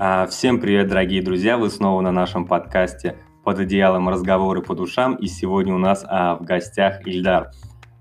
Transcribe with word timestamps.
А, 0.00 0.28
всем 0.28 0.60
привет, 0.60 0.86
дорогие 0.86 1.20
друзья! 1.20 1.58
Вы 1.58 1.70
снова 1.70 2.00
на 2.02 2.12
нашем 2.12 2.46
подкасте 2.46 3.16
«Под 3.42 3.58
одеялом 3.58 4.08
разговоры 4.08 4.62
по 4.62 4.76
душам». 4.76 5.16
И 5.16 5.26
сегодня 5.26 5.74
у 5.74 5.78
нас 5.78 6.04
а, 6.06 6.36
в 6.36 6.44
гостях 6.44 7.04
Ильдар. 7.04 7.50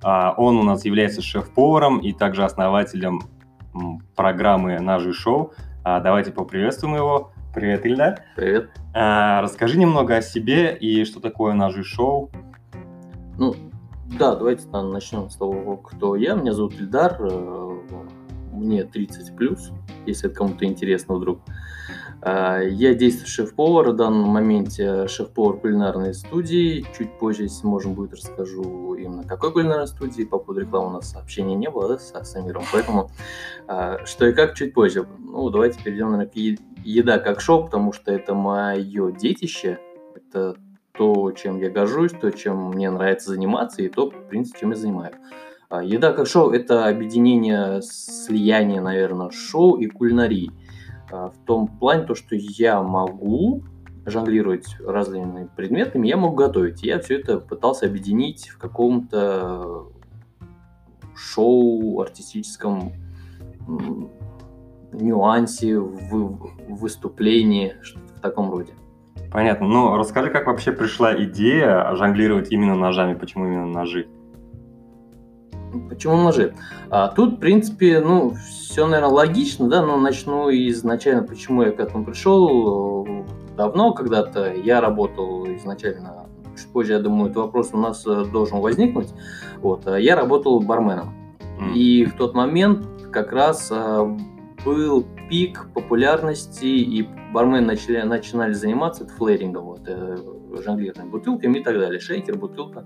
А, 0.04 0.36
он 0.38 0.58
у 0.58 0.64
нас 0.64 0.86
является 0.86 1.24
шеф-поваром 1.24 1.98
и 1.98 2.14
также 2.14 2.44
основателем 2.44 3.24
программы 4.16 4.80
«Ножи 4.80 5.12
шоу». 5.12 5.54
Давайте 5.84 6.32
поприветствуем 6.32 6.94
его. 6.94 7.32
Привет, 7.56 7.84
Ильдар. 7.88 8.22
Привет. 8.36 8.70
Расскажи 8.94 9.80
немного 9.80 10.18
о 10.18 10.22
себе 10.22 10.78
и 10.78 11.04
что 11.04 11.20
такое 11.20 11.56
«Ножи 11.56 11.84
шоу». 11.84 12.30
Ну, 13.40 13.56
да, 14.20 14.36
давайте 14.36 14.68
начнем 14.68 15.32
с 15.32 15.36
того, 15.36 15.78
кто 15.78 16.16
я. 16.16 16.36
Меня 16.36 16.54
зовут 16.54 16.80
Ильдар, 16.80 17.18
э, 17.20 17.78
мне 18.54 18.84
30 18.84 19.36
плюс, 19.36 19.72
если 20.06 20.30
это 20.30 20.38
кому-то 20.38 20.64
интересно 20.66 21.16
вдруг. 21.16 21.42
Я 22.24 22.94
действую 22.96 23.28
шеф-повар, 23.28 23.92
в 23.92 23.96
данном 23.96 24.30
моменте 24.30 25.08
шеф-повар 25.08 25.58
кулинарной 25.58 26.14
студии. 26.14 26.86
Чуть 26.98 27.18
позже, 27.20 27.44
если 27.44 27.66
можно 27.68 27.92
будет, 27.94 28.14
расскажу 28.14 28.96
именно 28.96 29.24
какой 29.24 29.52
кулинарной 29.52 29.88
студии. 29.88 30.24
По 30.24 30.40
поводу 30.40 30.62
рекламы 30.62 30.88
у 30.88 30.92
нас 30.94 31.12
сообщения 31.12 31.56
не 31.56 31.70
было 31.70 31.88
да, 31.88 32.00
с 32.00 32.12
Самиром, 32.24 32.64
поэтому 32.72 33.10
а, 33.68 34.06
что 34.06 34.28
и 34.28 34.34
как 34.34 34.56
чуть 34.56 34.74
позже. 34.74 35.06
Ну, 35.20 35.50
давайте 35.50 35.80
перейдем, 35.84 36.12
наверное, 36.12 36.28
к 36.28 36.36
еда 36.84 37.20
как 37.20 37.40
шоу, 37.42 37.66
потому 37.66 37.94
что 37.94 38.12
это 38.12 38.34
мое 38.34 39.12
детище. 39.12 39.80
Это 40.16 40.56
то, 40.94 41.32
чем 41.32 41.60
я 41.60 41.70
горжусь, 41.70 42.12
то, 42.12 42.32
чем 42.32 42.70
мне 42.70 42.90
нравится 42.90 43.30
заниматься, 43.30 43.84
и 43.84 43.90
то, 43.90 44.10
в 44.10 44.28
принципе, 44.28 44.60
чем 44.62 44.72
я 44.72 44.76
занимаюсь. 44.76 45.16
А, 45.70 45.84
еда 45.84 46.14
как 46.14 46.28
шоу– 46.28 46.50
это 46.52 46.88
объединение, 46.88 47.82
слияние, 47.82 48.82
наверное, 48.82 49.30
шоу 49.30 49.76
и 49.78 49.88
кулинарии. 49.88 50.52
А, 51.12 51.30
в 51.30 51.38
том 51.46 51.68
плане, 51.68 52.04
то, 52.04 52.16
что 52.16 52.36
я 52.36 52.82
могу 52.82 53.64
жонглировать 54.06 54.78
разными 54.80 55.50
предметами, 55.56 56.08
я 56.08 56.18
могу 56.18 56.36
готовить. 56.36 56.84
Я 56.84 57.00
все 57.00 57.20
это 57.20 57.40
пытался 57.40 57.86
объединить 57.86 58.50
в 58.50 58.58
каком-то 58.58 59.88
шоу, 61.16 62.00
артистическом 62.00 62.94
нюансе, 64.94 65.78
в 65.78 66.40
выступлении, 66.70 67.76
что-то 67.82 68.14
в 68.16 68.22
таком 68.22 68.50
роде. 68.52 68.74
Понятно. 69.32 69.68
Ну, 69.68 69.98
расскажи, 69.98 70.30
как 70.30 70.48
вообще 70.48 70.72
пришла 70.72 71.16
идея 71.26 71.94
жонглировать 71.96 72.52
именно 72.52 72.76
ножами, 72.76 73.14
почему 73.14 73.46
именно 73.46 73.66
ножи? 73.66 74.08
Почему 75.90 76.16
ножи? 76.18 76.54
А, 76.90 77.10
тут, 77.10 77.36
в 77.36 77.40
принципе, 77.40 78.00
ну, 78.00 78.34
все, 78.50 78.88
наверное, 78.88 79.14
логично, 79.14 79.70
да, 79.70 79.86
но 79.86 79.98
начну 79.98 80.50
изначально, 80.50 81.24
почему 81.24 81.64
я 81.64 81.72
к 81.72 81.80
этому 81.80 82.06
пришел. 82.06 83.26
Давно 83.56 83.94
когда-то 83.94 84.54
я 84.54 84.82
работал 84.82 85.46
изначально, 85.56 86.28
чуть 86.56 86.68
позже, 86.68 86.94
я 86.94 87.00
думаю, 87.00 87.32
этот 87.32 87.38
вопрос 87.38 87.70
у 87.74 87.78
нас 87.78 88.06
э, 88.06 88.26
должен 88.32 88.60
возникнуть. 88.60 89.10
Вот, 89.62 89.88
а 89.88 90.00
я 90.00 90.16
работал 90.16 90.60
барменом. 90.60 91.14
Mm. 91.60 91.74
И 91.74 92.06
в 92.06 92.14
тот 92.16 92.36
момент 92.36 92.86
как 93.12 93.32
раз 93.32 93.72
был 94.64 95.06
пик 95.30 95.70
популярности, 95.74 96.66
и 96.66 97.08
бармены 97.34 97.66
начали, 97.66 98.02
начинали 98.02 98.54
заниматься 98.54 99.08
флерингом, 99.08 99.66
вот, 99.66 99.82
э, 99.88 100.18
жонглированием 100.64 101.12
бутылками 101.12 101.60
и 101.60 101.64
так 101.64 101.78
далее. 101.78 102.00
Шейкер, 102.00 102.38
бутылка. 102.38 102.86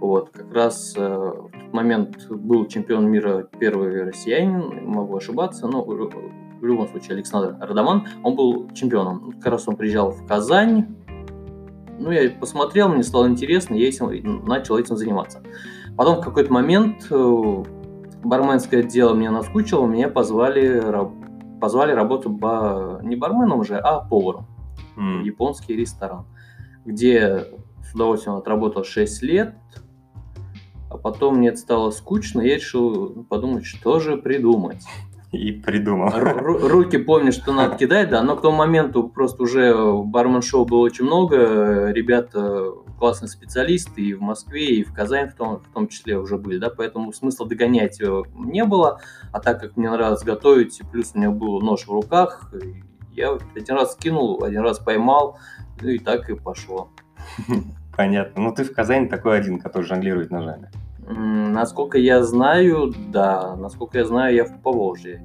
Вот, 0.00 0.30
как 0.30 0.52
раз 0.52 0.94
э, 0.96 1.08
в 1.08 1.50
момент 1.72 2.28
был 2.28 2.66
чемпион 2.66 3.10
мира 3.10 3.48
первый 3.58 4.04
россиянин, 4.04 4.86
могу 4.86 5.16
ошибаться, 5.16 5.66
но 5.66 5.82
в 5.84 6.64
любом 6.64 6.88
случае 6.88 7.14
Александр 7.14 7.56
Радаман, 7.60 8.06
он 8.22 8.34
был 8.34 8.70
чемпионом. 8.74 9.32
Как 9.40 9.52
раз 9.52 9.68
он 9.68 9.76
приезжал 9.76 10.10
в 10.10 10.26
Казань, 10.26 10.96
ну, 11.98 12.10
я 12.10 12.30
посмотрел, 12.30 12.88
мне 12.88 13.02
стало 13.02 13.28
интересно, 13.28 13.74
я 13.74 13.88
этим, 13.88 14.44
начал 14.46 14.78
этим 14.78 14.96
заниматься. 14.96 15.42
Потом 15.96 16.16
в 16.16 16.24
какой-то 16.24 16.50
момент 16.50 17.06
э, 17.10 17.64
барменское 18.24 18.82
дело 18.82 19.14
мне 19.14 19.30
наскучило, 19.30 19.86
меня 19.86 20.08
позвали, 20.08 20.82
позвали 21.60 21.92
работать 21.92 22.32
ба, 22.32 23.00
не 23.02 23.16
барменом 23.16 23.60
уже, 23.60 23.76
а 23.76 24.00
поваром 24.00 24.46
mm. 24.96 25.24
японский 25.24 25.76
ресторан, 25.76 26.24
где 26.86 27.44
с 27.82 27.94
удовольствием 27.94 28.36
отработал 28.36 28.82
6 28.82 29.22
лет, 29.22 29.54
а 30.90 30.98
потом 30.98 31.36
мне 31.36 31.56
стало 31.56 31.90
скучно, 31.90 32.40
я 32.40 32.56
решил 32.56 33.24
подумать, 33.28 33.64
что 33.64 34.00
же 34.00 34.16
придумать. 34.16 34.82
И 35.32 35.52
придумал. 35.52 36.08
Ру- 36.08 36.66
руки 36.66 36.98
помню, 36.98 37.30
что 37.30 37.52
надо 37.52 37.76
кидать, 37.76 38.10
да, 38.10 38.20
но 38.22 38.36
к 38.36 38.42
тому 38.42 38.56
моменту 38.56 39.08
просто 39.08 39.44
уже 39.44 39.72
бармен-шоу 39.72 40.64
было 40.64 40.80
очень 40.80 41.04
много, 41.04 41.92
ребята 41.92 42.72
классные 42.98 43.28
специалисты 43.28 44.02
и 44.02 44.14
в 44.14 44.20
Москве, 44.20 44.66
и 44.66 44.82
в 44.82 44.92
Казани 44.92 45.28
в 45.28 45.34
том, 45.34 45.60
в 45.60 45.72
том 45.72 45.86
числе 45.86 46.18
уже 46.18 46.36
были, 46.36 46.58
да, 46.58 46.68
поэтому 46.68 47.12
смысла 47.12 47.46
догонять 47.46 48.02
не 48.34 48.64
было, 48.64 49.00
а 49.32 49.38
так 49.38 49.60
как 49.60 49.76
мне 49.76 49.88
нравилось 49.88 50.24
готовить, 50.24 50.80
и 50.80 50.84
плюс 50.84 51.12
у 51.14 51.18
меня 51.18 51.30
был 51.30 51.60
нож 51.60 51.86
в 51.86 51.92
руках, 51.92 52.52
я 53.12 53.38
один 53.54 53.76
раз 53.76 53.92
скинул, 53.92 54.42
один 54.42 54.62
раз 54.62 54.80
поймал, 54.80 55.38
ну 55.80 55.90
и 55.90 55.98
так 55.98 56.28
и 56.28 56.34
пошло. 56.34 56.88
Понятно. 57.96 58.42
Ну, 58.42 58.54
ты 58.54 58.64
в 58.64 58.72
Казани 58.72 59.06
такой 59.06 59.38
один, 59.38 59.60
который 59.60 59.84
жонглирует 59.84 60.30
ножами. 60.30 60.70
Насколько 61.12 61.98
я 61.98 62.22
знаю, 62.22 62.92
да. 63.08 63.56
Насколько 63.56 63.98
я 63.98 64.04
знаю, 64.04 64.34
я 64.34 64.44
в 64.44 64.60
Поволжье. 64.62 65.24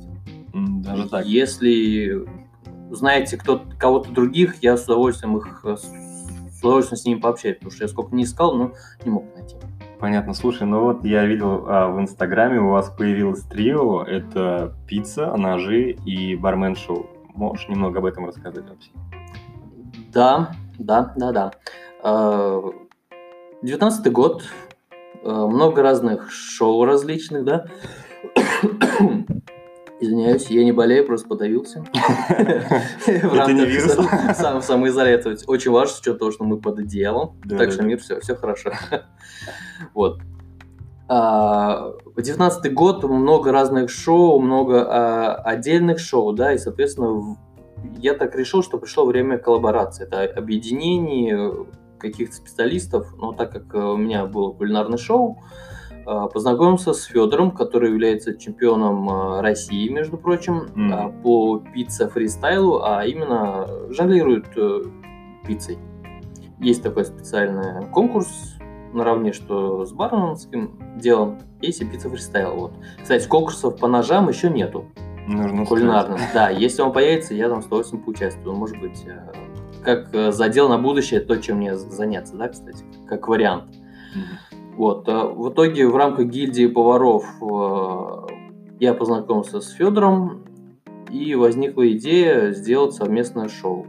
Даже 0.53 1.09
так. 1.09 1.25
Если 1.25 2.25
знаете 2.91 3.37
кто 3.37 3.61
кого-то 3.77 4.11
других, 4.11 4.63
я 4.63 4.77
с 4.77 4.85
удовольствием 4.85 5.37
их 5.37 5.63
с 5.63 6.59
удовольствием 6.59 6.97
с 6.97 7.05
ними 7.05 7.19
пообщаюсь, 7.19 7.57
потому 7.57 7.71
что 7.71 7.83
я 7.83 7.87
сколько 7.87 8.15
не 8.15 8.23
искал, 8.23 8.55
но 8.55 8.71
не 9.03 9.11
мог 9.11 9.25
найти. 9.35 9.55
Понятно. 9.99 10.33
Слушай, 10.33 10.67
ну 10.67 10.81
вот 10.81 11.05
я 11.05 11.25
видел 11.25 11.65
а, 11.67 11.87
в 11.87 11.99
Инстаграме 11.99 12.59
у 12.59 12.69
вас 12.69 12.89
появилось 12.89 13.41
трио. 13.43 14.03
Это 14.03 14.75
пицца, 14.87 15.35
ножи 15.37 15.91
и 15.91 16.35
бармен-шоу. 16.35 17.07
Можешь 17.33 17.67
немного 17.69 17.99
об 17.99 18.05
этом 18.05 18.25
рассказать 18.25 18.65
вообще? 18.69 18.91
Да, 20.11 20.51
да, 20.77 21.13
да, 21.15 21.31
да. 21.31 21.51
19 23.61 24.11
год, 24.11 24.43
а, 24.43 24.64
много 25.25 25.81
разных 25.81 26.31
шоу 26.31 26.85
различных, 26.85 27.43
да. 27.43 27.65
Извиняюсь, 29.99 30.47
я 30.49 30.63
не 30.63 30.73
болею, 30.73 31.05
просто 31.05 31.27
подавился. 31.27 31.85
Это 33.07 33.53
не 33.53 33.65
вирус? 33.65 33.97
Самоизоляция. 34.65 35.37
Очень 35.47 35.71
важно, 35.71 35.95
с 35.95 35.99
учетом 35.99 36.19
того, 36.19 36.31
что 36.31 36.43
мы 36.43 36.59
под 36.59 36.79
одеялом. 36.79 37.37
Так 37.47 37.71
что 37.71 37.83
мир, 37.83 37.99
все, 37.99 38.19
все 38.19 38.35
хорошо. 38.35 38.71
Вот. 39.93 40.19
А, 41.07 41.93
девятнадцатый 42.17 42.71
год, 42.71 43.03
много 43.03 43.51
разных 43.51 43.89
шоу, 43.91 44.39
много 44.39 44.85
а, 44.87 45.35
отдельных 45.35 45.99
шоу, 45.99 46.33
да, 46.33 46.53
и, 46.53 46.57
соответственно, 46.57 47.37
я 47.97 48.15
так 48.15 48.35
решил, 48.35 48.63
что 48.63 48.79
пришло 48.79 49.05
время 49.05 49.37
коллаборации. 49.37 50.05
Это 50.05 50.23
объединение 50.23 51.67
каких-то 52.05 52.35
специалистов, 52.35 53.13
но 53.17 53.33
так 53.33 53.51
как 53.51 53.73
э, 53.73 53.77
у 53.77 53.97
меня 53.97 54.25
было 54.25 54.51
кулинарное 54.51 54.97
шоу, 54.97 55.41
э, 55.91 56.27
познакомился 56.33 56.93
с 56.93 57.03
Федором, 57.03 57.51
который 57.51 57.89
является 57.89 58.37
чемпионом 58.37 59.09
э, 59.09 59.41
России, 59.41 59.89
между 59.89 60.17
прочим, 60.17 60.67
mm. 60.75 61.21
по 61.21 61.59
пицца 61.73 62.07
фристайлу, 62.09 62.83
а 62.83 63.05
именно 63.05 63.67
жонглирует 63.89 64.45
пиццей. 65.47 65.77
Есть 66.59 66.83
такой 66.83 67.05
специальный 67.05 67.85
конкурс 67.87 68.55
наравне 68.93 69.33
что 69.33 69.85
с 69.85 69.91
барменским 69.91 70.79
делом, 70.95 71.39
есть 71.61 71.81
и 71.81 71.85
пицца 71.85 72.09
фристайл. 72.09 72.55
Вот. 72.55 72.73
Кстати, 73.01 73.27
конкурсов 73.27 73.77
по 73.77 73.89
ножам 73.89 74.29
еще 74.29 74.49
нету. 74.49 74.85
Нужно 75.27 75.65
кулинарным. 75.65 76.19
Да, 76.33 76.49
если 76.49 76.81
он 76.81 76.93
появится, 76.93 77.33
я 77.33 77.49
там 77.49 77.61
с 77.61 77.65
удовольствием 77.65 78.03
поучаствую. 78.03 78.55
Может 78.55 78.79
быть, 78.79 79.05
как 79.85 80.13
э, 80.13 80.31
задел 80.31 80.67
на 80.67 80.77
будущее, 80.77 81.19
то, 81.19 81.37
чем 81.37 81.57
мне 81.57 81.75
заняться, 81.75 82.35
да, 82.35 82.49
кстати, 82.49 82.83
как 83.07 83.27
вариант. 83.27 83.65
Mm-hmm. 83.69 84.75
Вот. 84.75 85.07
Э, 85.07 85.23
в 85.27 85.51
итоге 85.51 85.87
в 85.87 85.95
рамках 85.95 86.27
гильдии 86.27 86.67
поваров 86.67 87.25
я 88.79 88.93
познакомился 88.93 89.61
с 89.61 89.69
Федором, 89.69 90.43
и 91.11 91.35
возникла 91.35 91.89
идея 91.93 92.51
сделать 92.51 92.93
совместное 92.93 93.47
шоу. 93.47 93.85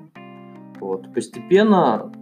Вот. 0.78 1.12
Постепенно 1.12 2.12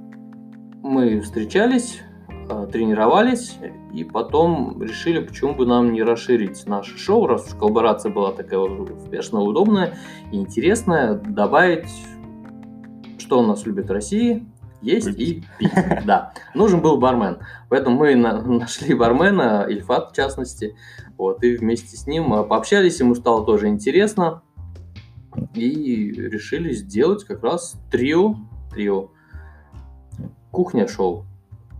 мы 0.83 1.21
встречались, 1.21 2.01
Э, 2.47 2.67
тренировались, 2.71 3.57
и 3.95 4.05
потом 4.05 4.83
решили, 4.83 5.19
почему 5.21 5.55
бы 5.55 5.65
нам 5.65 5.95
не 5.95 6.03
расширить 6.03 6.67
наше 6.67 6.99
шоу, 6.99 7.27
раз 7.27 7.47
уж 7.47 7.55
коллаборация 7.55 8.13
была 8.13 8.33
такая 8.33 8.59
успешная, 8.59 9.41
удобная 9.41 9.97
и 10.31 10.37
интересная, 10.37 11.15
добавить, 11.15 11.89
что 13.25 13.41
у 13.41 13.43
нас 13.43 13.65
любит 13.65 13.91
России, 13.91 14.47
есть 14.83 15.07
пить. 15.17 15.19
и 15.19 15.45
пить. 15.59 15.73
Да, 16.05 16.35
нужен 16.55 16.83
был 16.83 16.99
бармен. 16.99 17.39
Поэтому 17.71 17.97
мы 17.97 18.15
на, 18.15 18.41
нашли 18.45 18.95
бармена, 18.95 19.67
Ильфат 19.69 20.11
в 20.11 20.15
частности, 20.15 20.77
вот, 21.17 21.43
и 21.43 21.57
вместе 21.57 21.97
с 21.97 22.07
ним 22.07 22.35
э, 22.35 22.45
пообщались, 22.45 23.01
ему 23.01 23.15
стало 23.15 23.45
тоже 23.47 23.69
интересно. 23.69 24.43
и 25.55 26.13
решили 26.13 26.73
сделать 26.73 27.25
как 27.25 27.43
раз 27.43 27.77
трио, 27.91 28.37
трио, 28.71 29.11
кухня-шоу. 30.51 31.25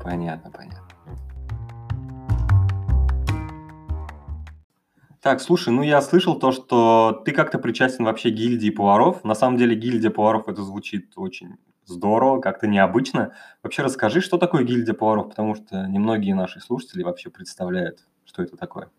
Понятно, 0.03 0.51
понятно. 0.51 0.84
Так, 5.25 5.41
слушай, 5.41 5.71
ну 5.71 5.81
я 5.81 6.03
слышал 6.03 6.39
то, 6.39 6.53
что 6.53 7.23
ты 7.25 7.33
как-то 7.33 7.59
причастен 7.59 8.05
вообще 8.05 8.29
гильдии 8.29 8.69
поваров. 8.69 9.25
На 9.25 9.35
самом 9.35 9.57
деле 9.57 9.75
гильдия 9.75 10.11
поваров 10.11 10.49
это 10.49 10.63
звучит 10.63 11.15
очень 11.17 11.57
здорово, 11.87 12.43
как-то 12.43 12.67
необычно. 12.67 13.33
Вообще 13.63 13.81
расскажи, 13.81 14.21
что 14.21 14.37
такое 14.37 14.65
гильдия 14.65 14.93
поваров, 14.93 15.31
потому 15.31 15.55
что 15.55 15.87
немногие 15.87 16.35
наши 16.35 16.61
слушатели 16.61 17.03
вообще 17.03 17.31
представляют, 17.31 18.01
что 18.27 18.43
это 18.43 18.59
такое. 18.59 18.91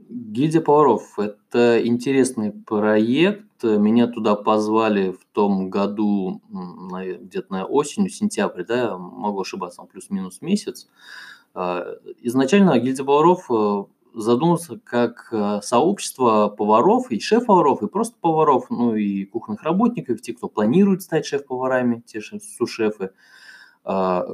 Гильдия 0.00 0.60
поваров– 0.60 1.16
это 1.20 1.86
интересный 1.86 2.50
проект. 2.50 3.62
Меня 3.62 4.08
туда 4.08 4.34
позвали 4.34 5.12
в 5.12 5.24
том 5.32 5.70
году, 5.70 6.42
где-то 6.50 7.46
на 7.48 7.64
осенью, 7.64 8.10
сентябрь, 8.10 8.64
да, 8.64 8.98
могу 8.98 9.42
ошибаться, 9.42 9.84
плюс-минус 9.84 10.42
месяц. 10.42 10.88
А, 11.54 11.86
изначально 12.22 12.76
гильдия 12.80 13.04
поваров 13.04 13.48
э, 14.14 14.18
задумался 14.18 14.78
как 14.78 15.28
э, 15.32 15.60
сообщество 15.62 16.48
поваров 16.48 17.10
и 17.10 17.20
шеф-поваров, 17.20 17.82
и 17.82 17.88
просто 17.88 18.16
поваров, 18.20 18.66
ну 18.70 18.94
и 18.94 19.24
кухонных 19.24 19.62
работников, 19.62 20.20
те, 20.20 20.32
кто 20.32 20.48
планирует 20.48 21.02
стать 21.02 21.26
шеф-поварами, 21.26 22.02
те 22.06 22.20
сушефы, 22.20 23.10
а, 23.84 24.26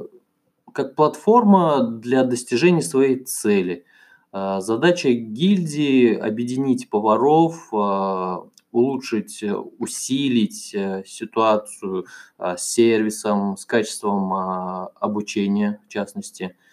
как 0.73 0.95
платформа 0.95 1.81
для 1.83 2.23
достижения 2.23 2.81
своей 2.81 3.23
цели. 3.23 3.85
А, 4.31 4.61
задача 4.61 5.11
гильдии– 5.11 6.13
объединить 6.15 6.89
поваров, 6.89 7.69
а, 7.73 8.43
улучшить, 8.71 9.43
усилить 9.79 10.75
э, 10.75 11.03
ситуацию 11.03 12.05
с 12.37 12.61
сервисом, 12.61 13.57
с 13.57 13.65
качеством 13.65 14.31
обучения, 14.99 15.81
в 15.87 15.91
частности– 15.91 16.55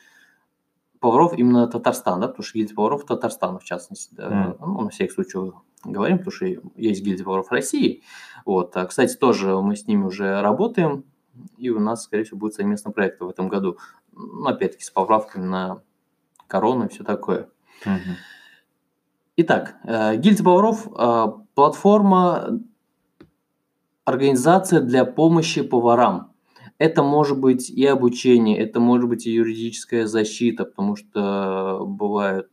поваров 1.01 1.35
именно 1.35 1.67
Татарстан, 1.67 2.21
да, 2.21 2.29
потому 2.29 2.45
что 2.45 2.59
гильдия 2.59 2.75
поваров 2.75 3.05
Татарстана, 3.05 3.59
в 3.59 3.65
частности, 3.65 4.15
да, 4.15 4.29
mm. 4.29 4.57
ну, 4.61 4.81
на 4.83 4.89
всякий 4.91 5.13
случай 5.13 5.39
говорим, 5.85 6.19
потому 6.19 6.33
что 6.33 6.47
есть 6.47 7.03
гильдия 7.03 7.25
поваров 7.25 7.51
России. 7.51 8.03
Вот. 8.45 8.77
А, 8.77 8.87
кстати, 8.87 9.17
тоже 9.17 9.61
мы 9.61 9.77
с 9.77 9.87
ними 9.87 10.05
уже 10.05 10.41
работаем, 10.41 11.05
и 11.59 11.71
у 11.71 11.81
нас, 11.81 12.05
скорее 12.05 12.25
всего, 12.25 12.39
будет 12.39 12.55
совместный 12.55 12.93
проект 12.93 13.21
в 13.21 13.29
этом 13.29 13.49
году. 13.49 13.79
Ну, 14.13 14.47
опять-таки, 14.47 14.85
с 14.85 14.91
поправками 14.91 15.45
на 15.45 15.83
корону 16.47 16.87
и 16.87 16.89
все 16.89 17.05
такое. 17.05 17.49
Mm-hmm. 17.85 18.15
Итак, 19.39 19.77
э, 19.85 20.17
гильдия 20.17 20.45
поваров 20.45 20.87
э,– 20.87 21.27
платформа, 21.55 22.61
организация 24.05 24.81
для 24.81 25.05
помощи 25.05 25.63
поварам– 25.63 26.33
это 26.79 27.03
может 27.03 27.39
быть 27.39 27.71
и 27.71 27.85
обучение, 27.87 28.59
это 28.59 28.81
может 28.81 29.09
быть 29.09 29.27
и 29.27 29.33
юридическая 29.33 30.07
защита, 30.07 30.65
потому 30.65 30.97
что 30.97 31.85
бывают 31.87 32.49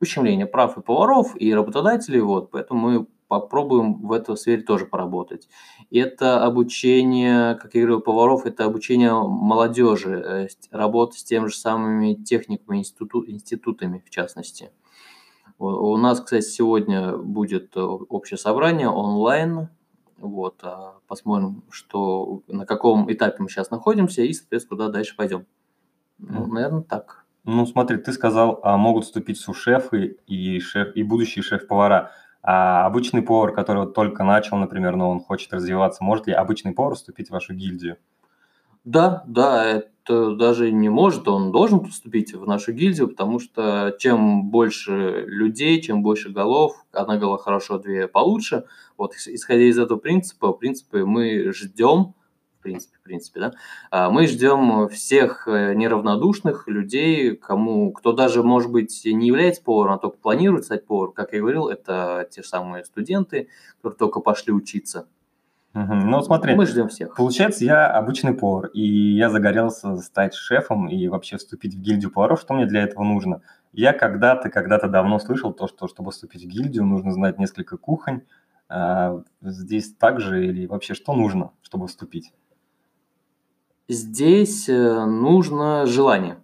ущемления 0.00 0.46
прав 0.46 0.76
и 0.76 0.82
поваров, 0.82 1.34
и 1.36 1.54
работодателей, 1.54 2.20
вот, 2.20 2.50
поэтому 2.50 2.80
мы 2.80 3.06
попробуем 3.28 3.94
в 4.06 4.12
этой 4.12 4.36
сфере 4.36 4.62
тоже 4.62 4.86
поработать. 4.86 5.48
И 5.90 5.98
это 5.98 6.44
обучение, 6.44 7.54
как 7.56 7.74
я 7.74 7.82
говорил, 7.82 8.00
поваров, 8.00 8.46
это 8.46 8.64
обучение 8.64 9.12
молодежи, 9.12 10.12
э, 10.14 10.48
работа 10.70 11.16
с 11.18 11.24
теми 11.24 11.46
же 11.46 11.56
самыми 11.56 12.14
техниками, 12.14 12.78
институт, 12.78 13.28
институтами 13.28 14.02
в 14.04 14.10
частности. 14.10 14.70
У 15.58 15.96
нас, 15.96 16.20
кстати, 16.20 16.44
сегодня 16.44 17.16
будет 17.16 17.76
общее 17.76 18.38
собрание 18.38 18.88
онлайн, 18.88 19.68
вот, 20.18 20.60
а 20.62 20.94
посмотрим, 21.06 21.62
что, 21.70 22.42
на 22.48 22.66
каком 22.66 23.12
этапе 23.12 23.42
мы 23.42 23.48
сейчас 23.48 23.70
находимся 23.70 24.22
и, 24.22 24.32
соответственно, 24.32 24.76
куда 24.76 24.88
дальше 24.90 25.16
пойдем. 25.16 25.46
Ну, 26.18 26.46
наверное, 26.46 26.82
так. 26.82 27.24
Ну, 27.44 27.66
смотри, 27.66 27.98
ты 27.98 28.12
сказал, 28.12 28.60
а 28.62 28.76
могут 28.76 29.04
вступить 29.04 29.38
сушефы 29.38 30.18
и, 30.26 30.60
шеф, 30.60 30.94
и 30.94 31.02
будущие 31.02 31.42
шеф-повара. 31.42 32.12
А 32.42 32.86
обычный 32.86 33.22
повар, 33.22 33.52
который 33.52 33.84
вот 33.84 33.94
только 33.94 34.22
начал, 34.22 34.56
например, 34.58 34.96
но 34.96 35.10
он 35.10 35.20
хочет 35.20 35.52
развиваться, 35.52 36.04
может 36.04 36.26
ли 36.26 36.34
обычный 36.34 36.72
повар 36.72 36.94
вступить 36.94 37.28
в 37.28 37.32
вашу 37.32 37.54
гильдию? 37.54 37.96
Да, 38.84 39.24
да, 39.26 39.64
это 39.64 39.88
даже 40.08 40.70
не 40.70 40.88
может, 40.88 41.28
он 41.28 41.52
должен 41.52 41.80
поступить 41.80 42.34
в 42.34 42.46
нашу 42.46 42.72
гильдию, 42.72 43.08
потому 43.08 43.38
что 43.38 43.94
чем 43.98 44.50
больше 44.50 45.24
людей, 45.26 45.80
чем 45.80 46.02
больше 46.02 46.30
голов, 46.30 46.84
одна 46.92 47.16
голова 47.16 47.38
хорошо, 47.38 47.78
две 47.78 48.08
получше. 48.08 48.64
Вот 48.96 49.14
исходя 49.14 49.62
из 49.62 49.78
этого 49.78 49.98
принципа, 49.98 50.52
в 50.52 50.58
принципе, 50.58 51.04
мы 51.04 51.52
ждем, 51.52 52.14
в 52.58 52.62
принципе, 52.62 52.96
в 52.98 53.02
принципе, 53.02 53.40
да, 53.40 53.52
а, 53.90 54.10
мы 54.10 54.26
ждем 54.26 54.88
всех 54.88 55.46
э, 55.48 55.74
неравнодушных 55.74 56.68
людей, 56.68 57.36
кому, 57.36 57.92
кто 57.92 58.12
даже, 58.12 58.42
может 58.42 58.70
быть, 58.70 59.02
не 59.04 59.26
является 59.26 59.62
поваром, 59.62 59.94
а 59.94 59.98
только 59.98 60.18
планирует 60.18 60.64
стать 60.64 60.86
поваром. 60.86 61.12
Как 61.12 61.32
я 61.32 61.40
говорил, 61.40 61.68
это 61.68 62.26
те 62.30 62.42
самые 62.42 62.84
студенты, 62.84 63.48
которые 63.76 63.98
только 63.98 64.20
пошли 64.20 64.52
учиться. 64.52 65.06
Угу. 65.74 65.94
Ну, 65.94 66.22
смотри, 66.22 66.54
мы 66.54 66.66
ждем 66.66 66.88
всех. 66.88 67.16
Получается, 67.16 67.64
я 67.64 67.88
обычный 67.88 68.32
повар, 68.32 68.66
и 68.66 69.14
я 69.14 69.28
загорелся 69.28 69.96
стать 69.96 70.34
шефом 70.34 70.88
и 70.88 71.08
вообще 71.08 71.36
вступить 71.36 71.74
в 71.74 71.80
гильдию 71.80 72.12
поваров. 72.12 72.40
Что 72.40 72.54
мне 72.54 72.64
для 72.66 72.82
этого 72.84 73.02
нужно? 73.02 73.42
Я 73.72 73.92
когда-то, 73.92 74.50
когда-то 74.50 74.88
давно 74.88 75.18
слышал 75.18 75.52
то, 75.52 75.66
что 75.66 75.88
чтобы 75.88 76.12
вступить 76.12 76.44
в 76.44 76.48
гильдию, 76.48 76.84
нужно 76.84 77.10
знать 77.12 77.40
несколько 77.40 77.76
кухонь. 77.76 78.22
А 78.68 79.20
здесь 79.42 79.92
также 79.94 80.46
или 80.46 80.66
вообще 80.66 80.94
что 80.94 81.12
нужно, 81.12 81.50
чтобы 81.60 81.88
вступить? 81.88 82.32
Здесь 83.88 84.68
э, 84.68 85.04
нужно 85.04 85.86
желание. 85.86 86.36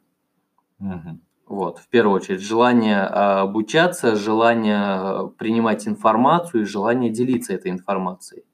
Угу. 0.80 1.20
Вот, 1.46 1.78
в 1.78 1.88
первую 1.88 2.16
очередь, 2.16 2.42
желание 2.42 3.02
обучаться, 3.02 4.16
желание 4.16 5.28
принимать 5.38 5.86
информацию 5.86 6.62
и 6.62 6.66
желание 6.66 7.10
делиться 7.10 7.52
этой 7.52 7.70
информацией. 7.70 8.44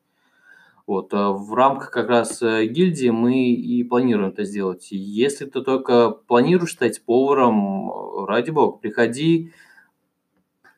Вот, 0.86 1.12
э, 1.12 1.16
в 1.16 1.52
рамках 1.52 1.90
как 1.90 2.08
раз 2.08 2.40
э, 2.42 2.66
гильдии 2.66 3.08
мы 3.08 3.50
и 3.52 3.82
планируем 3.82 4.30
это 4.30 4.44
сделать. 4.44 4.88
Если 4.90 5.46
ты 5.46 5.60
только 5.62 6.10
планируешь 6.10 6.72
стать 6.72 7.02
поваром, 7.04 7.90
э, 7.90 8.26
ради 8.26 8.50
бога, 8.50 8.78
приходи, 8.78 9.52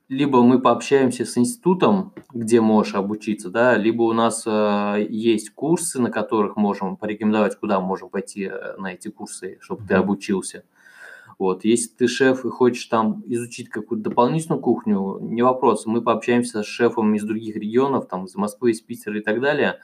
либо 0.08 0.42
мы 0.42 0.60
пообщаемся 0.60 1.26
с 1.26 1.36
институтом, 1.36 2.14
где 2.32 2.62
можешь 2.62 2.94
обучиться, 2.94 3.50
да, 3.50 3.76
либо 3.76 4.02
у 4.02 4.14
нас 4.14 4.44
э, 4.46 5.06
есть 5.10 5.50
курсы, 5.50 6.00
на 6.00 6.10
которых 6.10 6.56
можем 6.56 6.96
порекомендовать, 6.96 7.58
куда 7.60 7.78
можем 7.78 8.08
пойти 8.08 8.50
на 8.78 8.94
эти 8.94 9.08
курсы, 9.08 9.58
чтобы 9.60 9.82
mm-hmm. 9.82 9.88
ты 9.88 9.94
обучился. 9.94 10.64
Вот, 11.38 11.64
если 11.64 11.90
ты 11.90 12.08
шеф 12.08 12.44
и 12.44 12.48
хочешь 12.48 12.86
там 12.86 13.22
изучить 13.26 13.68
какую-то 13.68 14.10
дополнительную 14.10 14.60
кухню, 14.60 15.18
не 15.20 15.42
вопрос, 15.42 15.86
мы 15.86 16.02
пообщаемся 16.02 16.62
с 16.62 16.66
шефом 16.66 17.14
из 17.14 17.22
других 17.22 17.54
регионов, 17.54 18.08
там 18.08 18.24
из 18.24 18.34
Москвы, 18.34 18.72
из 18.72 18.80
Питера 18.80 19.18
и 19.18 19.22
так 19.22 19.40
далее. 19.40 19.78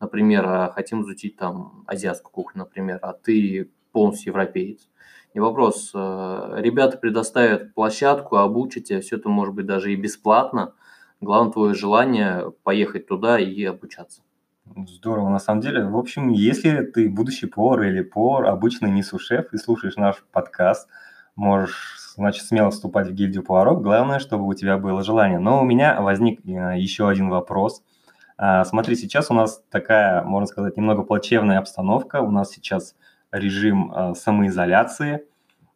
Например, 0.00 0.46
а 0.46 0.72
хотим 0.72 1.02
изучить 1.02 1.36
там 1.36 1.84
азиатскую 1.86 2.32
кухню, 2.32 2.60
например, 2.60 2.98
а 3.02 3.12
ты 3.12 3.70
полностью 3.92 4.32
европеец. 4.32 4.88
Не 5.34 5.40
вопрос, 5.40 5.92
э, 5.94 6.54
ребята 6.58 6.98
предоставят 6.98 7.74
площадку, 7.74 8.36
обучите, 8.36 9.00
все 9.00 9.16
это 9.16 9.28
может 9.28 9.54
быть 9.54 9.66
даже 9.66 9.92
и 9.92 9.96
бесплатно. 9.96 10.74
Главное 11.20 11.52
твое 11.52 11.74
желание 11.74 12.52
поехать 12.62 13.06
туда 13.06 13.38
и 13.38 13.64
обучаться. 13.64 14.22
Здорово, 14.86 15.30
на 15.30 15.38
самом 15.38 15.60
деле. 15.60 15.84
В 15.84 15.96
общем, 15.96 16.28
если 16.30 16.82
ты 16.82 17.08
будущий 17.08 17.46
повар 17.46 17.82
или 17.82 18.02
повар, 18.02 18.46
обычный 18.46 18.90
не 18.90 19.02
сушеф, 19.02 19.52
и 19.52 19.56
слушаешь 19.56 19.96
наш 19.96 20.22
подкаст, 20.30 20.88
можешь, 21.34 21.96
значит, 22.16 22.44
смело 22.44 22.70
вступать 22.70 23.08
в 23.08 23.14
гильдию 23.14 23.42
поваров. 23.42 23.82
Главное, 23.82 24.18
чтобы 24.18 24.46
у 24.46 24.54
тебя 24.54 24.76
было 24.76 25.02
желание. 25.02 25.38
Но 25.38 25.60
у 25.60 25.64
меня 25.64 26.00
возник 26.00 26.40
э, 26.46 26.78
еще 26.78 27.08
один 27.08 27.28
вопрос. 27.30 27.82
А, 28.38 28.64
смотри, 28.64 28.96
сейчас 28.96 29.30
у 29.30 29.34
нас 29.34 29.62
такая, 29.70 30.22
можно 30.22 30.46
сказать, 30.46 30.76
немного 30.76 31.02
плачевная 31.02 31.58
обстановка. 31.58 32.22
У 32.22 32.30
нас 32.30 32.50
сейчас 32.50 32.94
режим 33.30 33.92
а, 33.92 34.14
самоизоляции. 34.14 35.24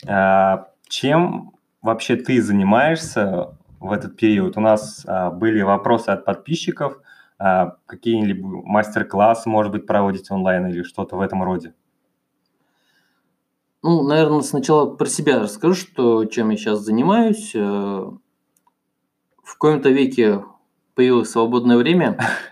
А, 0.06 0.68
чем 0.88 1.52
вообще 1.82 2.16
ты 2.16 2.40
занимаешься 2.40 3.58
в 3.80 3.92
этот 3.92 4.16
период? 4.16 4.56
У 4.56 4.60
нас 4.60 5.04
были 5.34 5.60
вопросы 5.62 6.08
от 6.10 6.24
подписчиков– 6.24 6.98
какие-либо 7.86 8.46
мастер-классы, 8.46 9.48
может 9.48 9.72
быть, 9.72 9.84
проводите 9.84 10.32
онлайн 10.32 10.68
или 10.68 10.84
что-то 10.84 11.16
в 11.16 11.20
этом 11.20 11.42
роде? 11.42 11.74
Ну, 13.82 14.02
наверное, 14.02 14.42
сначала 14.42 14.94
про 14.94 15.06
себя 15.06 15.40
расскажу, 15.40 15.74
что, 15.74 16.24
чем 16.26 16.50
я 16.50 16.56
сейчас 16.56 16.78
занимаюсь. 16.80 17.52
Э, 17.54 17.58
в 19.42 19.58
коем-то 19.58 19.90
веке 19.90 20.44
появилось 20.94 21.30
свободное 21.30 21.76
время, 21.76 22.16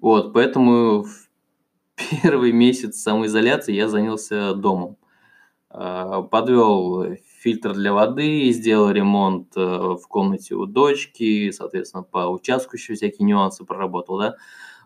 вот, 0.00 0.32
поэтому 0.32 1.04
в 1.04 1.28
первый 2.22 2.52
месяц 2.52 2.96
самоизоляции 2.96 3.74
я 3.74 3.88
занялся 3.88 4.54
домом. 4.54 4.96
А, 5.70 6.22
Подвел 6.22 7.16
фильтр 7.40 7.74
для 7.74 7.92
воды, 7.92 8.50
сделал 8.52 8.90
ремонт 8.90 9.52
э, 9.56 9.60
в 9.60 10.02
комнате 10.08 10.54
у 10.54 10.64
дочки, 10.64 11.50
соответственно, 11.50 12.02
по 12.02 12.28
участку 12.30 12.76
еще 12.76 12.94
всякие 12.94 13.26
нюансы 13.26 13.64
проработал, 13.64 14.18
да. 14.18 14.36